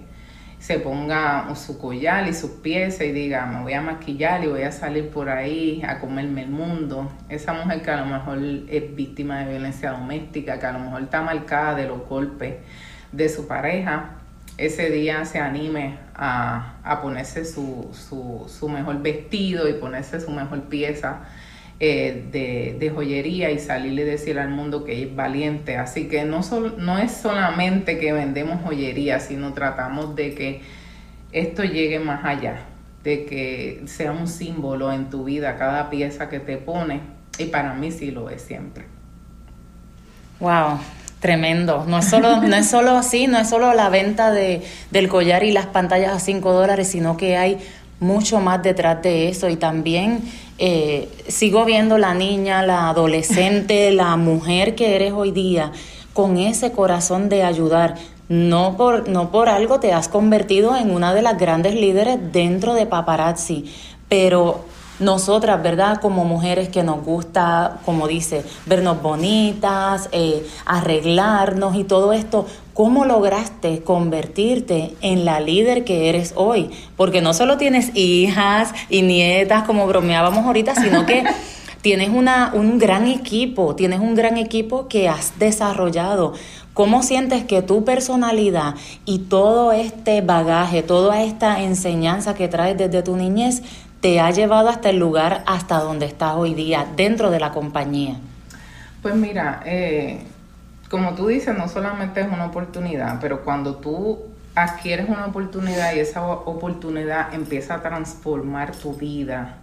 [0.61, 4.63] se ponga su collar y sus piezas y diga, me voy a maquillar y voy
[4.63, 7.11] a salir por ahí a comerme el mundo.
[7.29, 11.03] Esa mujer que a lo mejor es víctima de violencia doméstica, que a lo mejor
[11.03, 12.55] está marcada de los golpes
[13.13, 14.17] de su pareja,
[14.59, 17.91] ese día se anime a, ponerse su,
[18.49, 21.25] su, mejor vestido y ponerse su mejor pieza
[21.79, 25.77] eh, de, joyería y salirle decir al mundo que es valiente.
[25.77, 26.41] Así que no,
[26.79, 30.63] no es solamente que vendemos joyería, sino tratamos de que
[31.33, 32.61] esto llegue más allá,
[33.05, 37.01] de que sea un símbolo en tu vida cada pieza que te pone.
[37.39, 38.87] Y para mí sí lo es siempre.
[40.41, 40.79] Wow,
[41.21, 41.85] Tremendo.
[41.87, 45.45] No es solo, no es solo así, no es solo la venta de, del collar
[45.45, 47.59] y las pantallas a 5 dólares, sino que hay
[48.01, 49.49] mucho más detrás de eso.
[49.49, 50.21] Y también
[50.59, 55.73] eh, sigo viendo la niña, la adolescente, la mujer que eres hoy día,
[56.13, 57.95] con ese corazón de ayudar.
[58.29, 62.75] No por, no por algo te has convertido en una de las grandes líderes dentro
[62.75, 63.73] de paparazzi,
[64.09, 64.65] pero
[64.99, 66.01] nosotras, ¿verdad?
[66.01, 73.05] Como mujeres que nos gusta, como dice, vernos bonitas, eh, arreglarnos y todo esto, ¿cómo
[73.05, 76.71] lograste convertirte en la líder que eres hoy?
[76.97, 81.25] Porque no solo tienes hijas y nietas, como bromeábamos ahorita, sino que
[81.83, 86.35] tienes una, un gran equipo, tienes un gran equipo que has desarrollado.
[86.75, 88.75] ¿Cómo sientes que tu personalidad
[89.07, 93.63] y todo este bagaje, toda esta enseñanza que traes desde tu niñez
[94.01, 98.17] te ha llevado hasta el lugar hasta donde estás hoy día dentro de la compañía?
[99.03, 100.23] Pues mira, eh,
[100.91, 104.19] como tú dices, no solamente es una oportunidad, pero cuando tú
[104.57, 109.59] adquieres una oportunidad y esa oportunidad empieza a transformar tu vida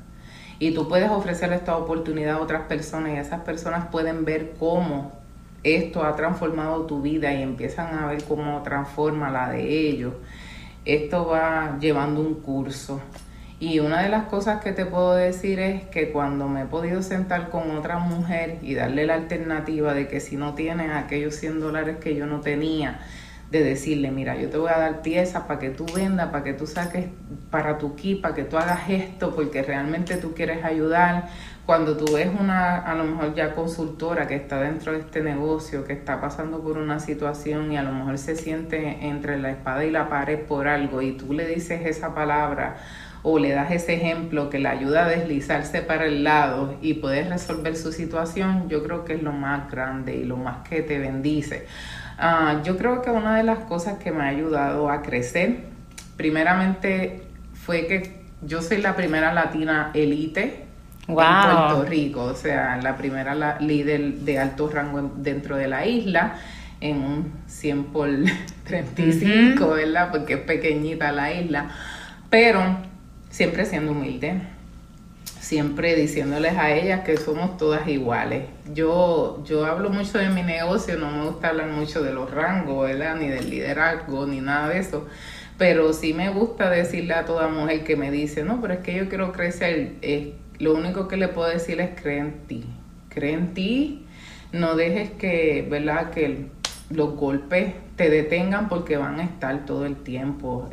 [0.60, 5.12] Y tú puedes ofrecer esta oportunidad a otras personas y esas personas pueden ver cómo
[5.64, 10.14] esto ha transformado tu vida y empiezan a ver cómo transforma la de ellos.
[10.86, 13.02] Esto va llevando un curso.
[13.64, 17.02] Y una de las cosas que te puedo decir es que cuando me he podido
[17.02, 21.62] sentar con otra mujer y darle la alternativa de que si no tienes aquellos 100
[21.62, 23.00] dólares que yo no tenía,
[23.52, 26.52] de decirle, mira, yo te voy a dar piezas para que tú vendas, para que
[26.52, 27.06] tú saques
[27.52, 31.30] para tu kit, para que tú hagas esto, porque realmente tú quieres ayudar.
[31.66, 35.86] Cuando tú ves una, a lo mejor ya consultora que está dentro de este negocio,
[35.86, 39.86] que está pasando por una situación y a lo mejor se siente entre la espada
[39.86, 42.76] y la pared por algo y tú le dices esa palabra
[43.24, 47.30] o le das ese ejemplo que le ayuda a deslizarse para el lado y puedes
[47.30, 51.00] resolver su situación, yo creo que es lo más grande y lo más que te
[51.00, 51.66] bendice.
[52.20, 55.62] Ah, yo creo que una de las cosas que me ha ayudado a crecer,
[56.18, 60.66] primeramente fue que yo soy la primera latina elite
[61.08, 66.36] en Puerto Rico, o sea, la primera líder de alto rango dentro de la isla
[66.82, 68.10] en un 100 por
[68.66, 70.10] 35, ¿verdad?
[70.12, 71.70] Porque es pequeñita la isla,
[72.30, 72.62] pero
[73.34, 74.40] siempre siendo humilde
[75.44, 78.46] siempre diciéndoles a ellas que somos todas iguales.
[78.74, 82.88] Yo, yo hablo mucho de mi negocio, no me gusta hablar mucho de los rangos,
[82.88, 83.18] ¿verdad?
[83.18, 85.06] Ni del liderazgo, ni nada de eso.
[85.58, 88.96] Pero sí me gusta decirle a toda mujer que me dice, no, pero es que
[88.96, 89.96] yo quiero crecer,
[90.60, 92.64] lo único que le puedo decir es cree en ti.
[93.10, 94.06] Cree en ti,
[94.54, 96.12] no dejes que, ¿verdad?
[96.12, 96.48] Que
[96.90, 100.70] los golpes te detengan porque van a estar todo el tiempo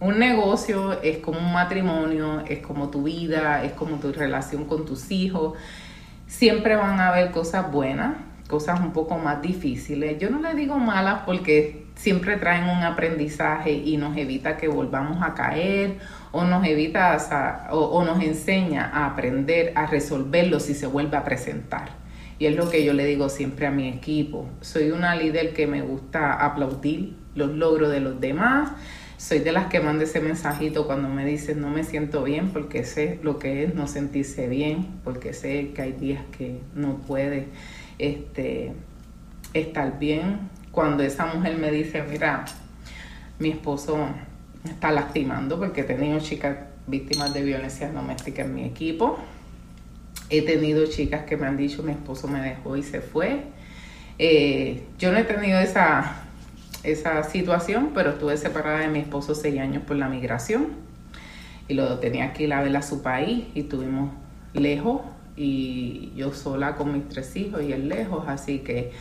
[0.00, 4.86] un negocio es como un matrimonio, es como tu vida, es como tu relación con
[4.86, 5.58] tus hijos.
[6.26, 8.16] Siempre van a haber cosas buenas,
[8.48, 10.18] cosas un poco más difíciles.
[10.18, 15.22] Yo no le digo malas porque siempre traen un aprendizaje y nos evita que volvamos
[15.22, 15.98] a caer
[16.32, 22.00] o nos evita o, nos enseña a aprender a resolverlo si se vuelve a presentar.
[22.38, 24.48] Y es lo que yo le digo siempre a mi equipo.
[24.62, 28.70] Soy una líder que me gusta aplaudir los logros de los demás
[29.20, 32.84] soy de las que manda ese mensajito cuando me dicen no me siento bien porque
[32.84, 37.48] sé lo que es no sentirse bien, porque sé que hay días que no puede
[37.98, 38.72] este,
[39.52, 40.48] estar bien.
[40.72, 42.46] Cuando esa mujer me dice, mira,
[43.38, 44.08] mi esposo
[44.64, 46.56] está lastimando porque he tenido chicas
[46.86, 49.18] víctimas de violencia doméstica en mi equipo.
[50.30, 53.42] He tenido chicas que me han dicho, mi esposo me dejó y se fue.
[54.16, 56.24] Eh, yo no he tenido esa
[56.82, 60.68] esa situación, pero estuve separada de mi esposo seis años por la migración.
[61.68, 64.10] Y lo tenía que ir a ver a su país y estuvimos
[64.54, 65.02] lejos.
[65.36, 68.92] Y yo sola con mis tres hijos y él lejos, así que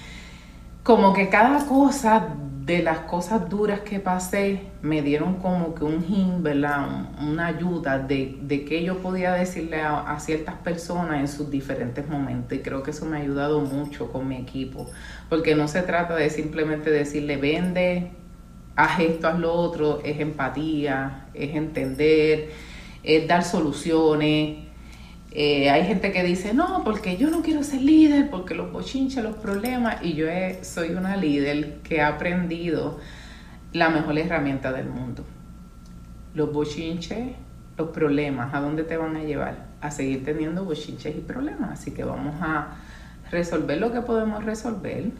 [0.90, 2.30] como que cada cosa
[2.66, 7.12] de las cosas duras que pasé me dieron como que un hint, ¿verdad?
[7.22, 12.58] Una ayuda de, de qué yo podía decirle a, ciertas personas en sus diferentes momentos.
[12.58, 14.90] Y creo que eso me ha ayudado mucho con mi equipo.
[15.30, 18.10] Porque no se trata de simplemente decirle, vende,
[18.76, 20.02] haz esto, haz lo otro.
[20.04, 22.50] Es empatía, es entender,
[23.04, 24.69] es dar soluciones
[25.32, 29.24] eh, hay gente que dice, no, porque yo no quiero ser líder, porque los bochinches,
[29.24, 30.28] los problemas, y yo
[30.64, 33.00] soy una líder que ha aprendido
[33.72, 35.24] la mejor herramienta del mundo.
[36.34, 37.36] Los bochinches,
[37.78, 39.68] los problemas, ¿a dónde te van a llevar?
[39.82, 41.72] A seguir teniendo bochinches y problemas.
[41.74, 42.78] Así que vamos a
[43.32, 45.12] resolver lo que podemos resolver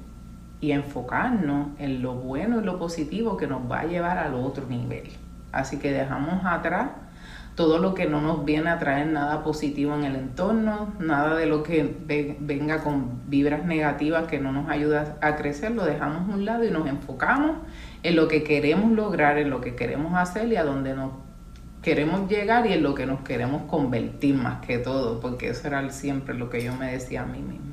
[0.60, 4.66] y enfocarnos en lo bueno y lo positivo que nos va a llevar al otro
[4.66, 5.10] nivel.
[5.52, 6.90] Así que dejamos atrás
[7.60, 11.46] todo lo que no nos viene a traer nada positivo en el entorno, nada de
[11.46, 11.94] lo que
[12.40, 16.64] venga con vibras negativas que no nos ayuda a crecer, lo dejamos a un lado
[16.64, 17.58] y nos enfocamos
[18.02, 21.12] en lo que queremos lograr, en lo que queremos hacer y a donde nos
[21.82, 25.90] queremos llegar y en lo que nos queremos convertir más que todo, porque eso era
[25.90, 27.66] siempre lo que yo me decía a mí misma.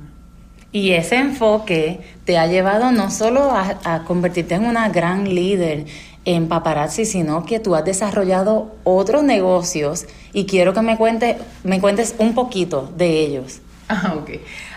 [0.73, 5.85] Y ese enfoque te ha llevado no solo a, a convertirte en una gran líder
[6.27, 11.79] en paparazzi, sino que tú has desarrollado otros negocios y quiero que me, cuente, me
[11.79, 13.61] cuentes un poquito de ellos.
[13.89, 14.31] Ah, ok.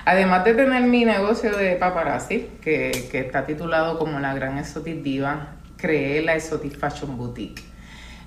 [0.05, 5.03] Además de tener mi negocio de paparazzi, que, que está titulado como La Gran Exotic
[5.03, 7.61] Diva, creé la Exotic Fashion Boutique.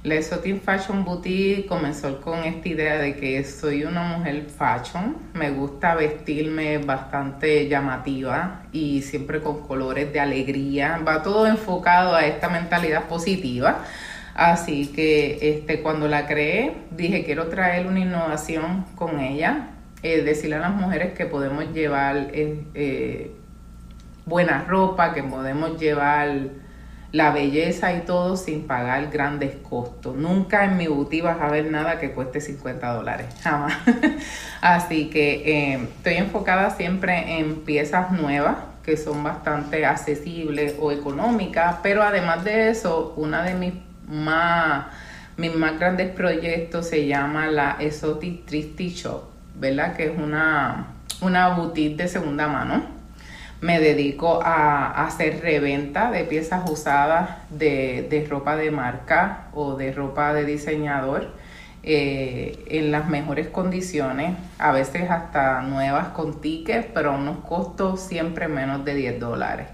[0.03, 5.49] La Exotic Fashion Boutique comenzó con esta idea de que soy una mujer fashion, me
[5.51, 12.49] gusta vestirme bastante llamativa y siempre con colores de alegría, va todo enfocado a esta
[12.49, 13.85] mentalidad positiva.
[14.35, 19.69] Así que este, cuando la creé, dije quiero traer una innovación con ella,
[20.01, 23.31] eh, decirle a las mujeres que podemos llevar eh, eh,
[24.25, 26.62] buena ropa, que podemos llevar
[27.13, 30.15] la belleza y todo sin pagar grandes costos.
[30.15, 33.73] Nunca en mi boutique vas a ver nada que cueste 50 dólares, jamás.
[34.61, 41.75] Así que eh, estoy enfocada siempre en piezas nuevas que son bastante accesibles o económicas,
[41.83, 43.73] pero además de eso, una de mis
[44.09, 44.87] más,
[45.37, 49.21] mis más grandes proyectos se llama la Exotic Tristy Shop,
[49.55, 49.95] ¿verdad?
[49.95, 50.87] Que es una,
[51.21, 52.92] una boutique de segunda mano
[53.63, 60.33] me dedico a, hacer reventa de piezas usadas de, ropa de marca o de ropa
[60.33, 61.29] de diseñador
[61.81, 68.01] eh, en las mejores condiciones, a veces hasta nuevas con tickets, pero a unos costos
[68.01, 69.67] siempre menos de 10 dólares.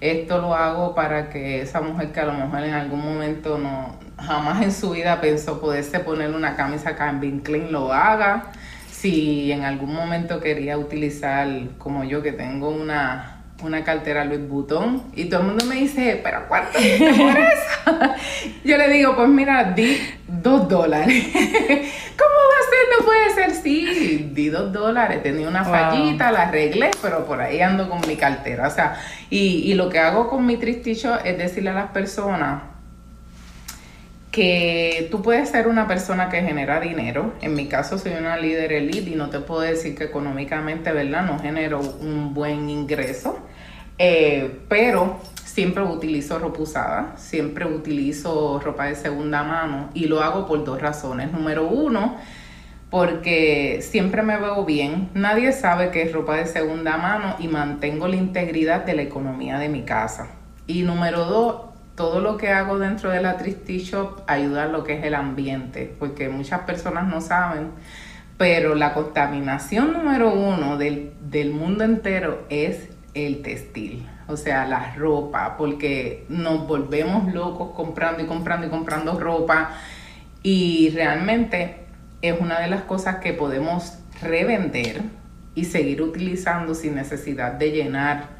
[0.00, 3.96] Esto lo hago para que esa mujer que a lo mejor en algún momento no
[4.16, 8.52] jamás en su vida pensó poderse poner una camisa Calvin Klein lo haga
[9.00, 15.04] si en algún momento quería utilizar, como yo que tengo una, una cartera Louis Vuitton
[15.14, 18.14] y todo el mundo me dice, pero ¿cuánto por eso?
[18.64, 21.26] yo le digo, pues mira, di dos dólares.
[21.32, 22.98] ¿Cómo va a ser?
[22.98, 25.22] No puede ser, sí, di dos dólares.
[25.22, 28.66] Tenía una fallita, la arreglé, pero por ahí ando con mi cartera.
[28.66, 28.96] O sea,
[29.30, 32.62] y, y lo que hago con mi tristillo es decirle a las personas,
[34.38, 37.32] que tú puedes ser una persona que genera dinero.
[37.40, 41.26] En mi caso soy una líder elite y no te puedo decir que económicamente, ¿verdad?
[41.26, 43.36] No genero un buen ingreso.
[43.98, 50.46] Eh, pero siempre utilizo ropa usada, siempre utilizo ropa de segunda mano y lo hago
[50.46, 51.32] por dos razones.
[51.32, 52.14] Número uno,
[52.90, 58.06] porque siempre me veo bien, nadie sabe que es ropa de segunda mano y mantengo
[58.06, 60.28] la integridad de la economía de mi casa.
[60.68, 61.67] Y número dos,
[61.98, 65.16] todo lo que hago dentro de la Tristy Shop ayuda a lo que es el
[65.16, 67.72] ambiente, porque muchas personas no saben,
[68.36, 74.94] pero la contaminación número uno del, del mundo entero es el textil, o sea, la
[74.94, 79.72] ropa, porque nos volvemos locos comprando y comprando y comprando ropa
[80.44, 81.86] y realmente
[82.22, 85.02] es una de las cosas que podemos revender
[85.56, 88.37] y seguir utilizando sin necesidad de llenar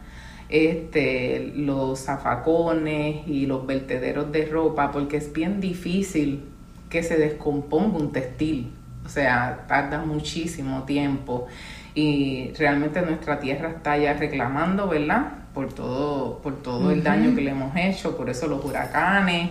[0.49, 6.45] este, los zafacones y los vertederos de ropa, porque es bien difícil
[6.89, 8.73] que se descomponga un textil.
[9.05, 11.47] O sea, tarda muchísimo tiempo
[11.95, 15.33] y realmente nuestra tierra está ya reclamando, ¿verdad?
[15.55, 19.51] Por todo, por todo el daño que le hemos hecho, por eso los huracanes,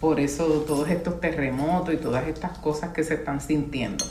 [0.00, 4.04] por eso todos estos terremotos y todas estas cosas que se están sintiendo.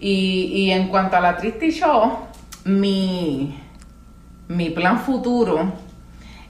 [0.00, 2.18] Y, y en cuanto a la triste show,
[2.64, 3.58] mi,
[4.48, 5.72] mi plan futuro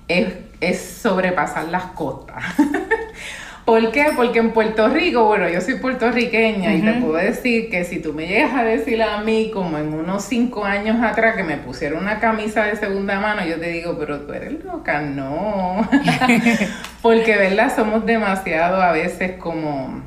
[0.07, 2.43] es, sobrepasar las costas.
[3.65, 4.07] ¿Por qué?
[4.17, 8.15] Porque en Puerto Rico, bueno, yo soy puertorriqueña y te puedo decir que si tú
[8.15, 12.03] me llegas a decir a mí, como en unos cinco años atrás, que me pusieron
[12.03, 15.87] una camisa de segunda mano, yo te digo, pero tú eres loca, no.
[17.03, 17.71] Porque, ¿verdad?
[17.77, 20.03] Somos demasiado a veces como,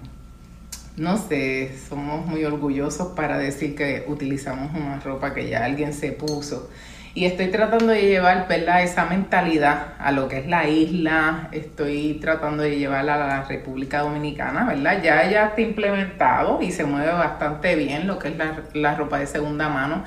[0.97, 6.13] no sé, somos muy orgullosos para decir que utilizamos una ropa que ya alguien se
[6.13, 6.67] puso.
[7.13, 8.83] Y estoy tratando de llevar, ¿verdad?
[8.83, 13.99] Esa mentalidad a lo que es la isla, estoy tratando de llevarla a la República
[13.99, 15.01] Dominicana, ¿verdad?
[15.03, 18.35] Ya ya está implementado y se mueve bastante bien lo que es
[18.73, 20.05] la, ropa de segunda mano,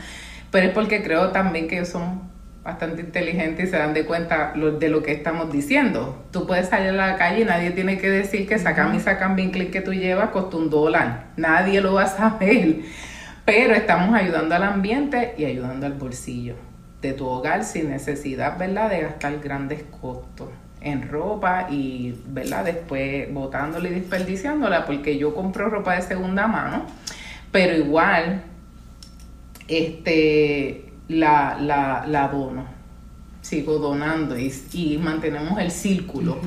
[0.50, 2.32] pero es porque creo también que son
[2.62, 6.24] bastante inteligentes y se dan de cuenta de lo que estamos diciendo.
[6.30, 9.50] Tú puedes salir a la calle y nadie tiene que decir que esa camisa Calvin
[9.50, 11.26] Klein que tú llevas costó un dólar.
[11.36, 12.76] Nadie lo va a saber.
[13.44, 16.54] Pero estamos ayudando al ambiente y ayudando al bolsillo
[17.04, 20.48] de tu hogar sin necesidad, ¿verdad?, de gastar grandes costos
[20.80, 26.86] en ropa y, ¿verdad?, después botándola y desperdiciándola, porque yo compro ropa de segunda mano,
[27.52, 28.42] pero igual,
[29.68, 32.64] este, la, la, la dono,
[33.42, 36.38] sigo donando y, mantenemos el círculo.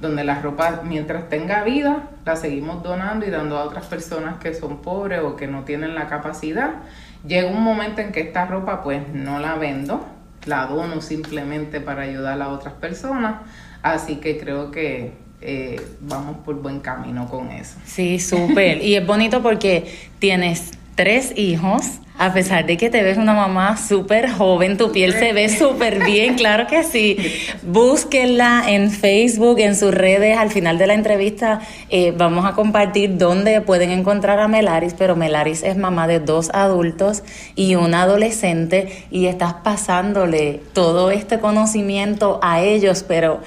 [0.00, 4.52] donde la ropa, mientras tenga vida, la seguimos donando y dando a otras personas que
[4.52, 6.82] son pobres o que no tienen la capacidad
[7.26, 10.06] Llega un momento en que esta ropa pues no la vendo,
[10.44, 13.36] la dono simplemente para ayudar a otras personas,
[13.82, 17.76] así que creo que eh, vamos por buen camino con eso.
[17.84, 18.82] Sí, súper.
[18.82, 23.76] y es bonito porque tienes tres hijos, a pesar de que te ves una mamá
[23.76, 27.16] súper joven, tu piel se ve súper bien, claro que sí.
[27.62, 30.38] Búsquenla en Facebook, en sus redes.
[30.38, 31.60] Al final de la entrevista
[31.90, 36.50] eh, vamos a compartir dónde pueden encontrar a Melaris, pero Melaris es mamá de dos
[36.54, 37.24] adultos
[37.56, 43.40] y una adolescente y estás pasándole todo este conocimiento a ellos, pero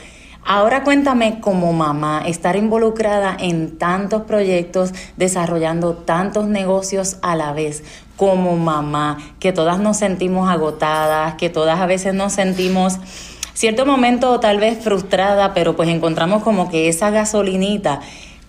[0.49, 7.83] Ahora cuéntame como mamá, estar involucrada en tantos proyectos, desarrollando tantos negocios a la vez,
[8.15, 12.97] como mamá, que todas nos sentimos agotadas, que todas a veces nos sentimos
[13.55, 17.99] cierto momento tal vez frustrada, pero pues encontramos como que esa gasolinita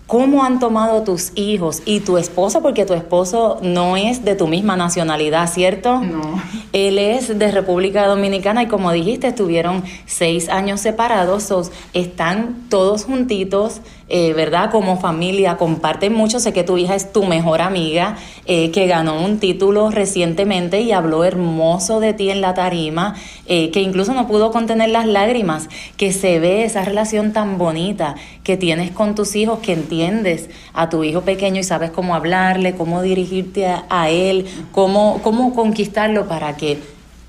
[0.09, 2.63] ¿Cómo han tomado tus hijos y tu esposo?
[2.63, 5.99] Porque tu esposo no es de tu misma nacionalidad, ¿cierto?
[5.99, 6.41] No.
[6.73, 11.53] Él es de República Dominicana y como dijiste, estuvieron seis años separados,
[11.93, 14.71] están todos juntitos eh, ¿verdad?
[14.71, 16.39] Como familia comparten mucho.
[16.39, 20.91] Sé que tu hija es tu mejor amiga, eh, que ganó un título recientemente y
[20.91, 25.69] habló hermoso de ti en la tarima, eh, que incluso no pudo contener las lágrimas,
[25.95, 30.89] que se ve esa relación tan bonita que tienes con tus hijos, que entiendes a
[30.89, 36.57] tu hijo pequeño y sabes cómo hablarle, cómo dirigirte a, él, cómo, cómo conquistarlo para
[36.57, 36.79] que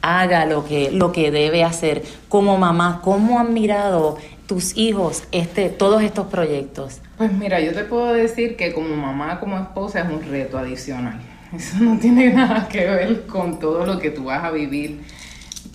[0.03, 2.03] haga lo que, lo que debe hacer.
[2.29, 4.17] Como mamá, ¿cómo han mirado
[4.51, 7.01] tus hijos este, todos estos proyectos?
[7.17, 11.21] Pues mira, yo te puedo decir que como mamá, como esposa es un reto adicional.
[11.57, 15.03] Eso no tiene nada que ver con todo lo que tú vas a vivir.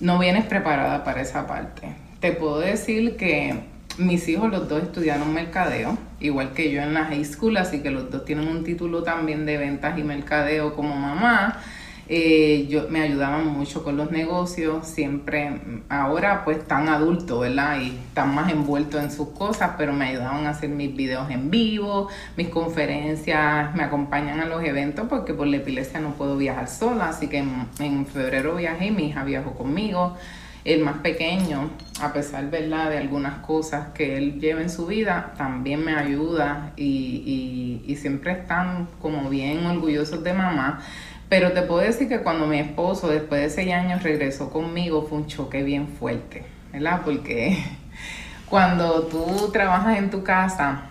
[0.00, 1.88] No vienes preparada para esa parte.
[2.20, 3.62] Te puedo decir que
[3.96, 7.90] mis hijos los dos estudiaron mercadeo, igual que yo en la high school, así que
[7.90, 11.62] los dos tienen un título también de ventas y mercadeo como mamá.
[12.08, 17.80] Eh, yo, me ayudaban mucho con los negocios, siempre, ahora pues tan adultos, ¿verdad?
[17.80, 21.50] Y están más envueltos en sus cosas, pero me ayudaban a hacer mis videos en
[21.50, 26.68] vivo, mis conferencias, me acompañan a los eventos porque por la epilepsia no puedo viajar
[26.68, 30.16] sola, así que en, febrero viajé y mi hija viajó conmigo.
[30.64, 32.90] El más pequeño, a pesar ¿verdad?
[32.90, 37.96] de algunas cosas que él lleva en su vida, también me ayuda y, y, y
[37.96, 40.80] siempre están como bien orgullosos de mamá.
[41.28, 45.18] Pero te puedo decir que cuando mi esposo, después de seis años, regresó conmigo, fue
[45.18, 47.02] un choque bien fuerte, ¿verdad?
[47.04, 47.58] Porque
[48.48, 50.82] cuando tú trabajas en tu casa,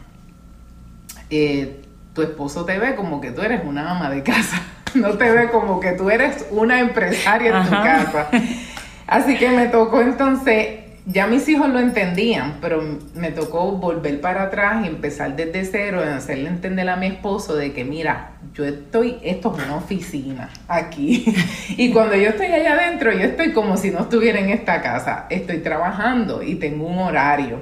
[1.29, 1.81] eh,
[2.13, 4.61] tu esposo te ve como que tú eres una ama de casa,
[4.95, 8.27] no te ve como que tú eres una empresaria en tu casa.
[9.07, 12.83] Así que me tocó entonces ya mis hijos lo entendían, pero
[13.13, 17.55] me tocó volver para atrás y empezar desde cero, en hacerle entender a mi esposo
[17.55, 21.25] de que, mira, yo estoy, esto es una oficina aquí.
[21.77, 25.27] y cuando yo estoy allá adentro, yo estoy como si no estuviera en esta casa.
[25.29, 27.59] Estoy trabajando y tengo un horario.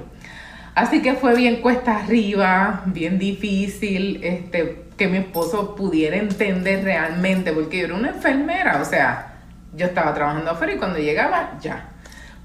[0.74, 7.52] Así que fue bien cuesta arriba, bien difícil, este, que mi esposo pudiera entender realmente,
[7.52, 9.34] porque yo era una enfermera, o sea,
[9.76, 11.93] yo estaba trabajando afuera y cuando llegaba, ya,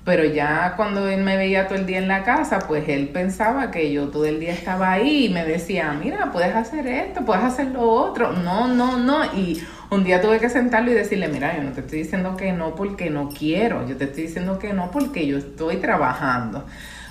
[0.05, 3.69] pero ya cuando él me veía todo el día en la casa, pues él pensaba
[3.69, 7.43] que yo todo el día estaba ahí y me decía, mira, puedes hacer esto, puedes
[7.43, 8.31] hacer lo otro.
[8.31, 9.25] No, no, no.
[9.25, 12.53] Y un día tuve que sentarlo y decirle, mira, yo no te estoy diciendo que
[12.53, 16.65] no porque no quiero, yo te estoy diciendo que no porque yo estoy trabajando.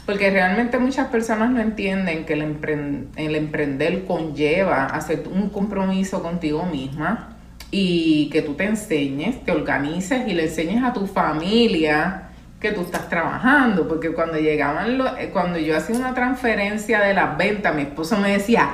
[0.06, 6.64] Porque realmente muchas personas no entienden que el, el emprender conlleva hacer un compromiso contigo
[6.64, 7.36] misma
[7.70, 12.27] y que tú te enseñes, te organices y le enseñes a tu familia
[12.60, 17.36] que tú estás trabajando, porque cuando llegaban, eh, cuando yo hacía una transferencia de las
[17.36, 18.70] ventas, mi esposo me decía,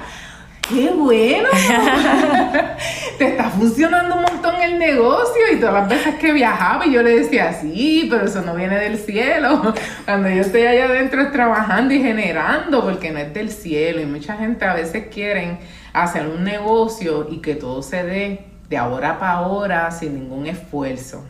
[0.68, 1.48] ¡qué bueno!
[3.18, 7.02] Te está funcionando un montón el negocio y todas las veces que viajaba y yo
[7.02, 9.74] le decía, sí, pero eso no viene del cielo.
[10.06, 14.36] Cuando yo estoy allá adentro trabajando y generando, porque no es del cielo y mucha
[14.36, 15.58] gente a veces quieren
[15.92, 21.22] hacer un negocio y que todo se dé de ahora para ahora sin ningún esfuerzo.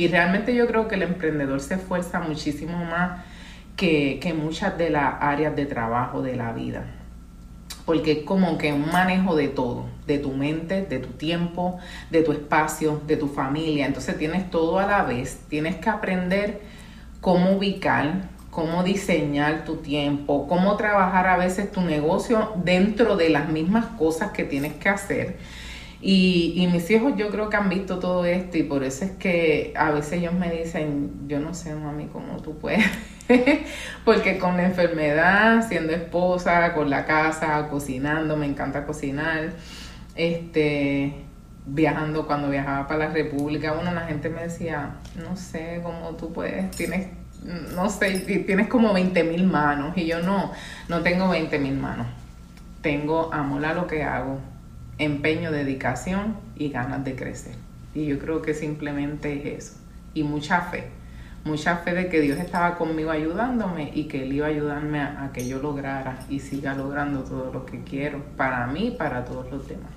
[0.00, 3.20] Y realmente yo creo que el emprendedor se esfuerza muchísimo más
[3.76, 6.86] que, que muchas de las áreas de trabajo de la vida.
[7.84, 11.78] Porque es como que un manejo de todo, de tu mente, de tu tiempo,
[12.10, 13.84] de tu espacio, de tu familia.
[13.84, 15.42] Entonces tienes todo a la vez.
[15.50, 16.62] Tienes que aprender
[17.20, 23.50] cómo ubicar, cómo diseñar tu tiempo, cómo trabajar a veces tu negocio dentro de las
[23.50, 25.36] mismas cosas que tienes que hacer
[26.02, 29.10] y, y, mis hijos yo creo que han visto todo esto y por eso es
[29.12, 32.86] que a veces ellos me dicen, yo no sé, mami, cómo tú puedes.
[34.06, 39.50] Porque con la enfermedad, siendo esposa, con la casa, cocinando, me encanta cocinar,
[40.14, 41.12] este,
[41.66, 46.32] viajando cuando viajaba para la República, bueno, la gente me decía, no sé cómo tú
[46.32, 47.08] puedes, tienes,
[47.74, 49.94] no sé, tienes como 20 mil manos.
[49.98, 50.50] Y yo no,
[50.88, 52.06] no tengo 20 mil manos.
[52.80, 54.38] Tengo amor a lo que hago
[55.00, 57.54] empeño, dedicación y ganas de crecer.
[57.94, 59.80] Y yo creo que simplemente es eso.
[60.14, 60.88] Y mucha fe.
[61.44, 65.30] Mucha fe de que Dios estaba conmigo ayudándome y que Él iba a ayudarme a,
[65.32, 69.50] que yo lograra y siga logrando todo lo que quiero para mí y para todos
[69.50, 69.90] los demás.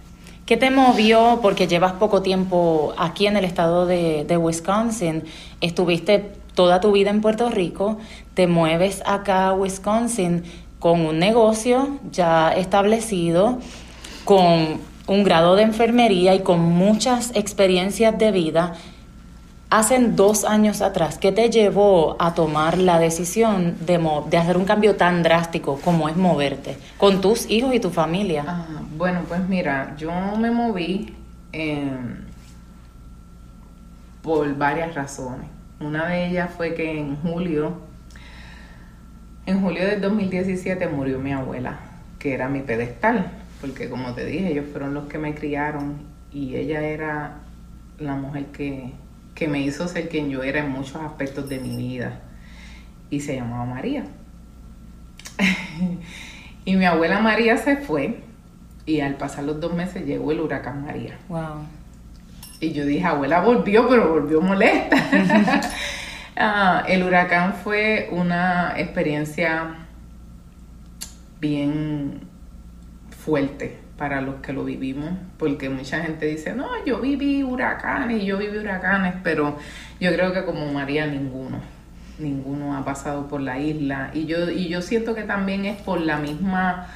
[0.46, 1.40] ¿Qué te movió?
[1.42, 5.24] Porque llevas poco tiempo aquí en el estado de, Wisconsin.
[5.60, 7.98] Estuviste toda tu vida en Puerto Rico,
[8.36, 10.44] te mueves acá a Wisconsin
[10.80, 13.60] con un negocio ya establecido,
[14.24, 18.74] con un grado de enfermería y con muchas experiencias de vida,
[19.76, 24.00] Hace dos años atrás, ¿qué te llevó a tomar la decisión de,
[24.30, 28.46] de hacer un cambio tan drástico como es moverte con tus hijos y tu familia?
[28.48, 31.16] Ah, bueno, pues mira, yo me moví
[31.52, 32.18] em,
[34.22, 35.48] por varias razones.
[35.80, 37.82] Una de ellas fue que en julio,
[39.48, 41.80] en julio del 2017 murió mi abuela,
[42.20, 43.32] que era mi pedestal,
[43.64, 45.96] porque como te dije, ellos fueron los que me criaron
[46.32, 47.38] y ella era
[47.98, 48.92] la mujer que
[49.36, 52.20] que me hizo ser quien yo era en muchos aspectos de mi vida.
[53.10, 54.04] Y se llamaba María.
[56.66, 58.20] y mi abuela María se fue
[58.86, 61.18] y al pasar los dos meses llegó el huracán María.
[61.30, 61.66] Wow.
[62.60, 64.98] Y yo dije, abuela volvió, pero volvió molesta.
[66.36, 69.76] Ah, el huracán fue una experiencia
[71.40, 72.22] bien
[73.24, 78.38] fuerte para los que lo vivimos, porque mucha gente dice, no, yo viví huracanes, yo
[78.38, 79.58] viví huracanes, pero
[80.00, 81.60] yo creo que como María ninguno,
[82.20, 84.12] ninguno ha pasado por la isla.
[84.14, 86.88] Y yo, y yo siento que también es por la misma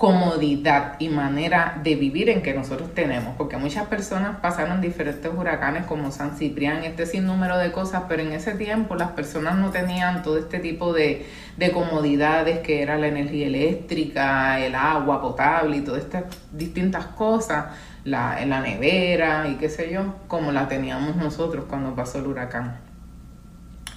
[0.00, 5.84] comodidad y manera de vivir en que nosotros tenemos, porque muchas personas pasaron diferentes huracanes
[5.84, 10.22] como San Ciprián, este sinnúmero de cosas, pero en ese tiempo las personas no tenían
[10.22, 11.26] todo este tipo de,
[11.58, 17.66] de comodidades que era la energía eléctrica, el agua potable y todas estas distintas cosas,
[18.04, 22.78] la, la nevera y qué sé yo, como la teníamos nosotros cuando pasó el huracán.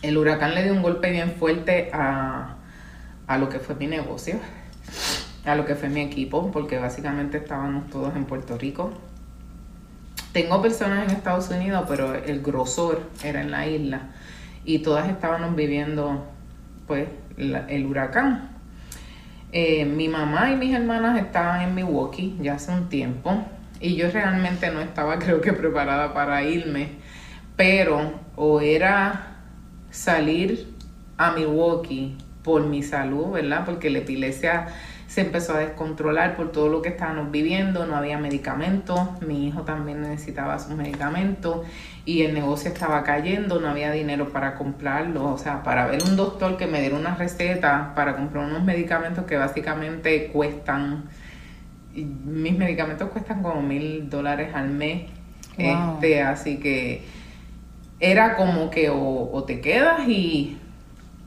[0.02, 2.58] El huracán le dio un golpe bien fuerte a,
[3.26, 4.42] a lo que fue mi negocio
[5.46, 8.94] a lo que fue mi equipo, porque básicamente estábamos todos en Puerto Rico.
[10.32, 14.10] Tengo personas en Estados Unidos, pero el grosor era en la isla
[14.66, 16.26] y todas estábamos viviendo
[16.88, 18.50] pues el huracán.
[19.52, 23.46] Eh, mi mamá y mis hermanas estaban en Milwaukee ya hace un tiempo
[23.80, 26.90] y yo realmente no estaba creo que preparada para irme,
[27.56, 29.38] pero o era
[29.92, 30.74] salir
[31.18, 33.64] a Milwaukee por mi salud, ¿verdad?
[33.64, 34.68] Porque la epilepsia
[35.14, 39.62] se empezó a descontrolar por todo lo que estábamos viviendo, no había medicamentos, mi hijo
[39.62, 41.68] también necesitaba sus medicamentos
[42.04, 46.16] y el negocio estaba cayendo, no había dinero para comprarlo, o sea, para ver un
[46.16, 51.04] doctor que me diera una receta para comprar unos medicamentos que básicamente cuestan,
[51.94, 55.12] mis medicamentos cuestan como mil dólares al mes,
[55.60, 57.04] este, así que
[58.00, 60.58] era como que o te quedas y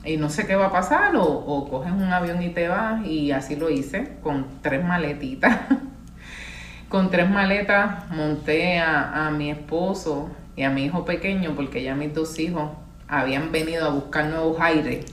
[0.06, 3.32] y no sé qué va a pasar, o, coges un avión y te vas, y
[3.32, 5.58] así lo hice, con tres maletitas.
[6.88, 12.14] con tres maletas monté a, mi esposo y a mi hijo pequeño, porque ya mis
[12.14, 12.70] dos hijos
[13.08, 15.04] habían venido a buscar nuevos aires.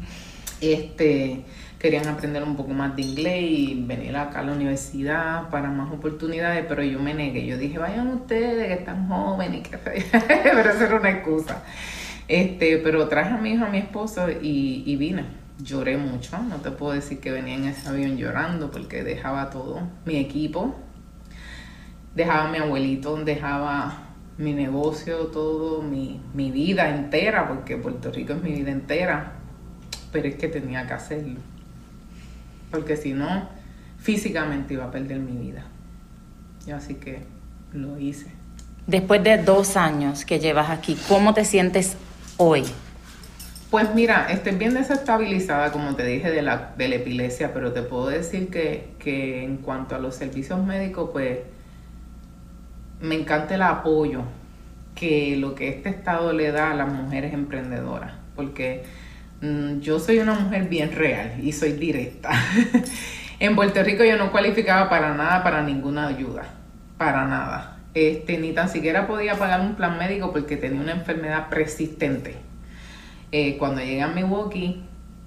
[0.60, 1.44] este,
[1.78, 5.92] querían aprender un poco más de inglés y venir acá a la universidad para más
[5.92, 7.46] oportunidades, pero yo me negué.
[7.46, 9.78] Yo dije, vayan ustedes que están jóvenes y que
[10.42, 11.62] pero eso era una excusa.
[12.28, 15.24] Este, pero traje a mi hijo, a mi esposo y, vine.
[15.58, 19.82] Lloré mucho, no te puedo decir que venía en ese avión llorando porque dejaba todo,
[20.04, 20.74] mi equipo,
[22.16, 24.02] dejaba mi abuelito, dejaba
[24.36, 29.34] mi negocio, todo, mi, mi vida entera, porque Puerto Rico es mi vida entera,
[30.10, 31.38] pero es que tenía que hacerlo,
[32.72, 33.48] porque si no,
[33.98, 35.64] físicamente iba a perder mi vida.
[36.66, 37.22] Y así que
[37.72, 38.26] lo hice.
[38.86, 41.96] Después de dos años que llevas aquí, ¿cómo te sientes
[42.36, 42.64] hoy?
[43.70, 48.48] Pues mira, estoy bien desestabilizada, como te dije, de la, epilepsia, pero te puedo decir
[48.48, 51.40] que, que en cuanto a los servicios médicos, pues
[53.00, 54.22] me encanta el apoyo
[54.94, 58.84] que lo que este estado le da a las mujeres emprendedoras, porque
[59.40, 62.30] mm, yo soy una mujer bien real y soy directa.
[63.40, 66.44] en Puerto Rico yo no cualificaba para nada, para ninguna ayuda,
[66.96, 71.48] para nada este, ni tan siquiera podía pagar un plan médico porque tenía una enfermedad
[71.48, 72.36] persistente.
[73.32, 74.82] Eh, cuando llegué a Milwaukee,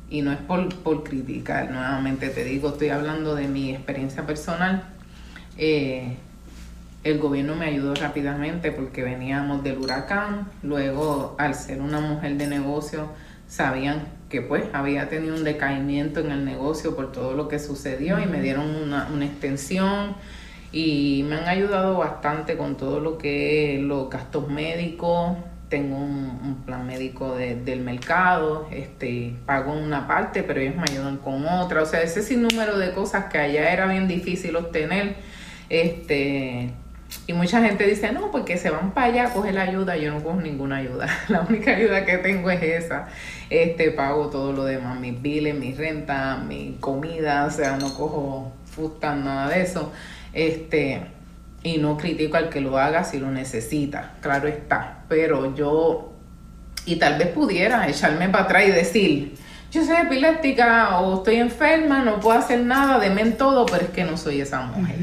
[0.09, 4.83] y no es por, por, criticar, nuevamente te digo, estoy hablando de mi experiencia personal,
[5.57, 6.15] eh,
[7.03, 12.47] el gobierno me ayudó rápidamente porque veníamos del huracán, luego al ser una mujer de
[12.47, 13.09] negocio,
[13.47, 18.19] sabían que pues había tenido un decaimiento en el negocio por todo lo que sucedió
[18.19, 20.15] y me dieron una, una extensión
[20.71, 25.37] y me han ayudado bastante con todo lo que es los gastos médicos.
[25.69, 31.45] Tengo un, plan médico del mercado, este, pago una parte, pero ellos me ayudan con
[31.45, 31.81] otra.
[31.81, 35.15] O sea, ese sinnúmero de cosas que allá era bien difícil obtener.
[35.69, 36.71] Este,
[37.25, 39.97] y mucha gente dice, no, porque se van para allá a coger la ayuda.
[39.97, 41.07] Yo no cojo ninguna ayuda.
[41.27, 43.07] La única ayuda que tengo es esa.
[43.49, 48.51] Este, pago todo lo demás, mis biles, mi renta, mi comida, o sea, no cojo
[48.65, 49.91] fusta, nada de eso.
[50.37, 51.01] Este,
[51.63, 56.13] y no critico al que lo haga si lo necesita, claro está, pero yo,
[56.85, 59.35] y tal vez pudiera echarme para atrás y decir,
[59.71, 63.89] yo soy epiléptica o estoy enferma, no puedo hacer nada, deme en todo, pero es
[63.89, 64.95] que no soy esa mujer.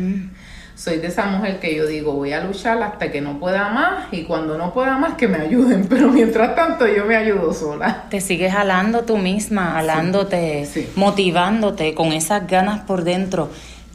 [0.76, 4.12] Soy de esa mujer que yo digo, voy a luchar hasta que no pueda más
[4.12, 8.04] y cuando no pueda más que me ayuden, pero mientras tanto yo me ayudo sola.
[8.08, 13.50] Te sigues jalando tú misma, jalándote, motivándote con esas ganas por dentro.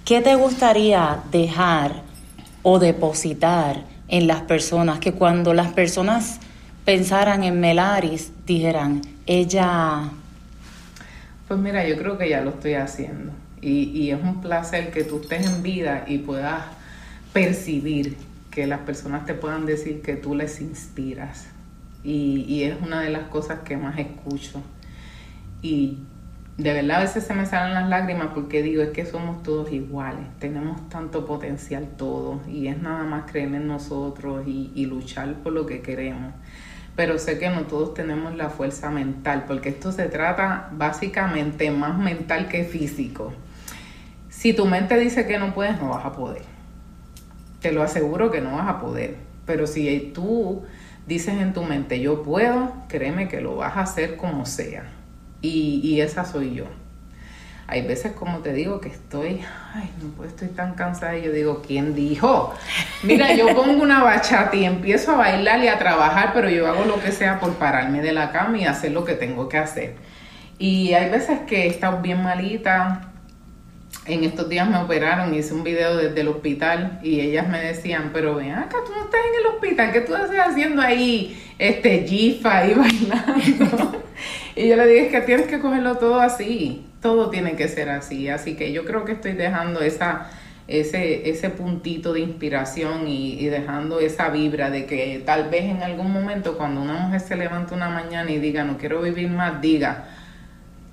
[0.09, 2.01] ¿Qué te gustaría dejar
[2.63, 4.97] o depositar en las personas?
[4.97, 6.39] Que cuando las personas
[6.83, 10.09] pensaran en Melaris, dijeran, ella...
[11.47, 13.33] Pues mira, yo creo que ya lo estoy haciendo.
[13.61, 16.63] Y, y es un placer que tú estés en vida y puedas
[17.31, 18.17] percibir
[18.49, 21.49] que las personas te puedan decir que tú les inspiras.
[22.03, 24.63] Y, y, es una de las cosas que más escucho.
[25.61, 25.99] Y
[26.59, 29.71] de verdad a veces se me salen las lágrimas porque digo, es que somos todos
[29.71, 35.35] iguales, tenemos tanto potencial todos y es nada más creer en nosotros y, y luchar
[35.35, 36.33] por lo que queremos
[36.99, 41.97] pero sé que no todos tenemos la fuerza mental, porque esto se trata básicamente más
[41.97, 43.31] mental que físico.
[44.27, 46.41] Si tu mente dice que no puedes, no vas a poder.
[47.61, 49.15] Te lo aseguro que no vas a poder.
[49.45, 50.63] Pero si tú
[51.07, 54.83] dices en tu mente, yo puedo, créeme que lo vas a hacer como sea.
[55.41, 56.65] Y, y esa soy yo.
[57.71, 59.41] Hay veces, como te digo, que estoy,
[59.75, 62.55] ay, no puedo, estoy tan cansada y yo digo, ¿quién dijo?
[63.03, 66.85] Mira, yo pongo una bachata y empiezo a bailar y a trabajar, pero yo hago
[66.85, 69.97] lo que sea por pararme de la cama y hacer lo que tengo que hacer.
[70.57, 73.08] Y hay veces que he estado bien malita,
[74.05, 78.11] en estos días me operaron, hice un video desde el hospital y ellas me decían,
[78.13, 82.05] pero ven acá, tú no estás en el hospital, ¿qué tú estás haciendo ahí, este,
[82.07, 84.03] jifa y bailando?
[84.55, 88.29] y yo le dije, que tienes que cogerlo todo así, todo tiene que ser así,
[88.29, 90.29] así que yo creo que estoy dejando esa,
[90.67, 95.83] ese, ese puntito de inspiración y, y dejando esa vibra de que tal vez en
[95.83, 99.61] algún momento cuando una mujer se levanta una mañana y diga, no quiero vivir más,
[99.61, 100.05] diga,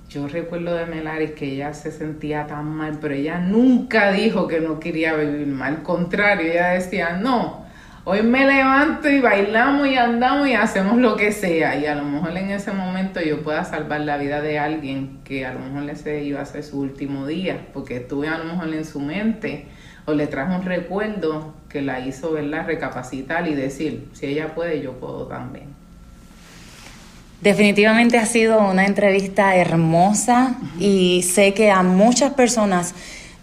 [0.09, 4.61] yo recuerdo de Melaris que ella se sentía tan mal, pero ella nunca dijo que
[4.61, 5.75] no quería vivir mal.
[5.75, 7.65] Al contrario, ella decía, no,
[8.05, 11.77] hoy me levanto y bailamos y andamos y hacemos lo que sea.
[11.77, 15.45] Y a lo mejor en ese momento yo pueda salvar la vida de alguien que
[15.45, 18.73] a lo mejor ese iba a ser su último día, porque estuve a lo mejor
[18.73, 19.67] en su mente
[20.05, 24.81] o le trajo un recuerdo que la hizo, ¿verdad?, recapacitar y decir, si ella puede,
[24.81, 25.76] yo puedo también.
[27.41, 32.95] Definitivamente ha sido una entrevista hermosa y sé que a muchas personas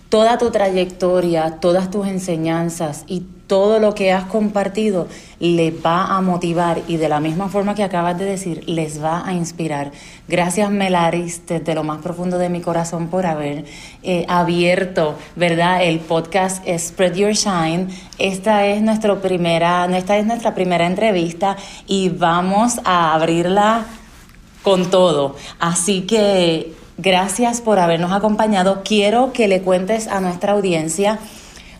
[0.08, 5.06] toda tu trayectoria, todas tus enseñanzas y todo lo que has compartido
[5.38, 9.26] les va a motivar y de la misma forma que acabas de decir, les va
[9.26, 9.92] a inspirar.
[10.28, 13.64] Gracias Melaris, desde lo más profundo de mi corazón por haber
[14.02, 15.82] eh, abierto, ¿verdad?
[15.82, 17.88] El podcast Spread Your Shine.
[18.18, 23.84] Esta es, nuestra primera, esta es nuestra primera entrevista y vamos a abrirla
[24.62, 25.36] con todo.
[25.58, 28.82] Así que Gracias por habernos acompañado.
[28.84, 31.18] Quiero que le cuentes a nuestra audiencia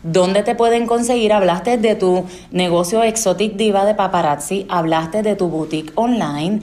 [0.04, 1.32] dónde te pueden conseguir.
[1.32, 6.60] Hablaste de tu negocio Exotic Diva de paparazzi, hablaste de tu boutique online,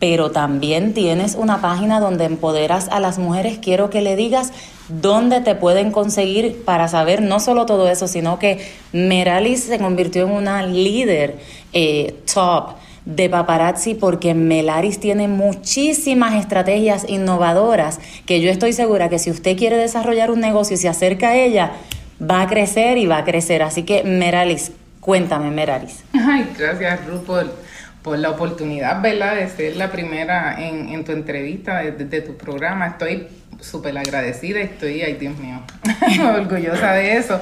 [0.00, 3.58] pero también tienes una página donde empoderas a las mujeres.
[3.58, 4.52] Quiero que le digas
[4.88, 10.26] dónde te pueden conseguir para saber no solo todo eso, sino que Meralis se convirtió
[10.26, 11.38] en una líder
[11.72, 12.70] eh, top
[13.04, 19.56] de paparazzi porque Melaris tiene muchísimas estrategias innovadoras que yo estoy segura que si usted
[19.56, 21.72] quiere desarrollar un negocio y se acerca a ella,
[22.22, 23.62] va a crecer y va a crecer.
[23.62, 26.04] Así que Meralis, cuéntame Meralis.
[26.14, 27.24] Ay, gracias Ruth
[28.02, 29.36] por, la oportunidad, ¿verdad?
[29.36, 32.88] De ser la primera en, tu entrevista de, tu programa.
[32.88, 33.28] Estoy
[33.60, 35.60] súper agradecida, estoy, ay Dios mío,
[36.34, 37.40] orgullosa de eso.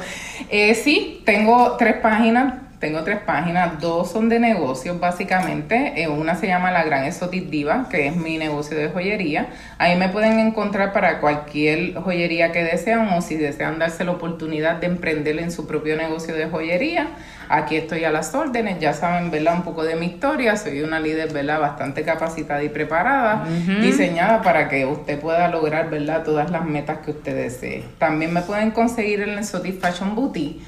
[0.51, 6.03] Eh, sí, tengo tres páginas tengo tres páginas, dos son de negocios básicamente.
[6.03, 9.49] Eh, una se llama La Gran Exotic Diva, que es mi negocio de joyería.
[9.77, 14.77] Ahí me pueden encontrar para cualquier joyería que desean o si desean darse la oportunidad
[14.77, 17.09] de emprender en su propio negocio de joyería.
[17.51, 19.57] Aquí estoy a las órdenes, ya saben, ¿verdad?
[19.57, 20.57] Un poco de mi historia.
[20.57, 21.61] Soy una líder, ¿verdad?
[21.61, 23.45] Bastante capacitada y preparada,
[23.83, 26.23] diseñada para que usted pueda lograr, ¿verdad?
[26.25, 27.85] Todas las metas que usted desee.
[27.99, 30.63] También me pueden conseguir en el Exotic Fashion Boutique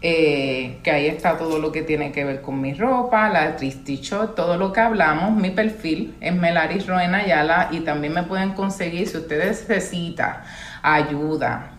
[0.00, 4.00] eh, que ahí está todo lo que tiene que ver con mi ropa, la Tristy
[4.36, 5.32] todo lo que hablamos.
[5.32, 10.44] Mi perfil es Melaris Roena Ayala y también me pueden conseguir si usted necesita
[10.82, 11.72] ayuda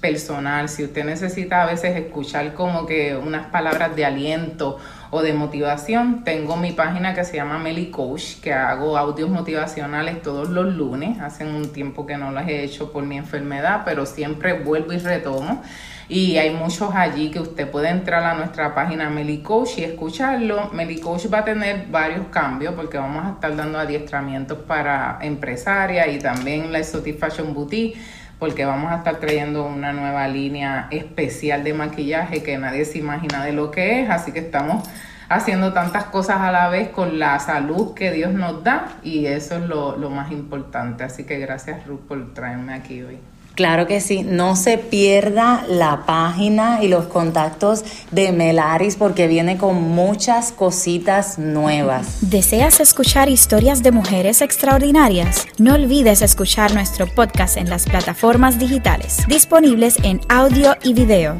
[0.00, 4.78] personal, si usted necesita a veces escuchar como que unas palabras de aliento
[5.10, 10.22] o de motivación, tengo mi página que se llama Meli Coach, que hago audios motivacionales
[10.22, 11.20] todos los lunes.
[11.20, 14.98] Hace un tiempo que no las he hecho por mi enfermedad, pero siempre vuelvo y
[14.98, 15.62] retomo.
[16.08, 20.70] Y hay muchos allí que usted puede entrar a nuestra página Melicoach y escucharlo.
[20.72, 26.18] Melicoach va a tener varios cambios porque vamos a estar dando adiestramientos para empresarias y
[26.18, 27.18] también la Exotic
[27.52, 27.98] Boutique
[28.38, 33.44] porque vamos a estar trayendo una nueva línea especial de maquillaje que nadie se imagina
[33.44, 34.86] de lo que es, así que estamos
[35.28, 39.56] haciendo tantas cosas a la vez con la salud que Dios nos da y eso
[39.56, 41.02] es lo, lo más importante.
[41.02, 43.18] Así que gracias Ruth por traerme aquí hoy.
[43.56, 49.56] Claro que sí, no se pierda la página y los contactos de Melaris porque viene
[49.56, 52.18] con muchas cositas nuevas.
[52.20, 55.46] ¿Deseas escuchar historias de mujeres extraordinarias?
[55.56, 61.36] No olvides escuchar nuestro podcast en las plataformas digitales, disponibles en audio y video.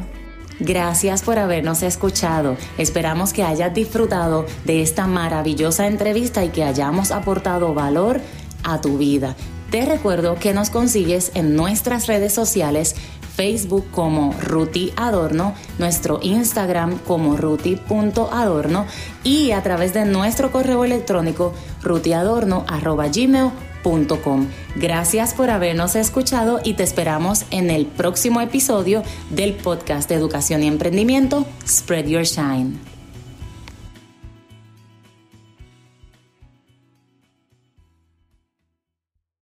[0.59, 2.57] Gracias por habernos escuchado.
[2.79, 8.21] Esperamos que hayas disfrutado de esta maravillosa entrevista y que hayamos aportado valor
[8.63, 9.35] a tu vida.
[9.69, 12.95] Te recuerdo que nos consigues en nuestras redes sociales,
[13.35, 18.85] Facebook como Ruti Adorno, nuestro Instagram como ruti.adorno
[19.23, 21.53] y a través de nuestro correo electrónico
[21.83, 24.47] rutiadorno.gmail.com.
[24.75, 30.63] Gracias por habernos escuchado y te esperamos en el próximo episodio del podcast de educación
[30.63, 32.86] y emprendimiento Spread Your Shine.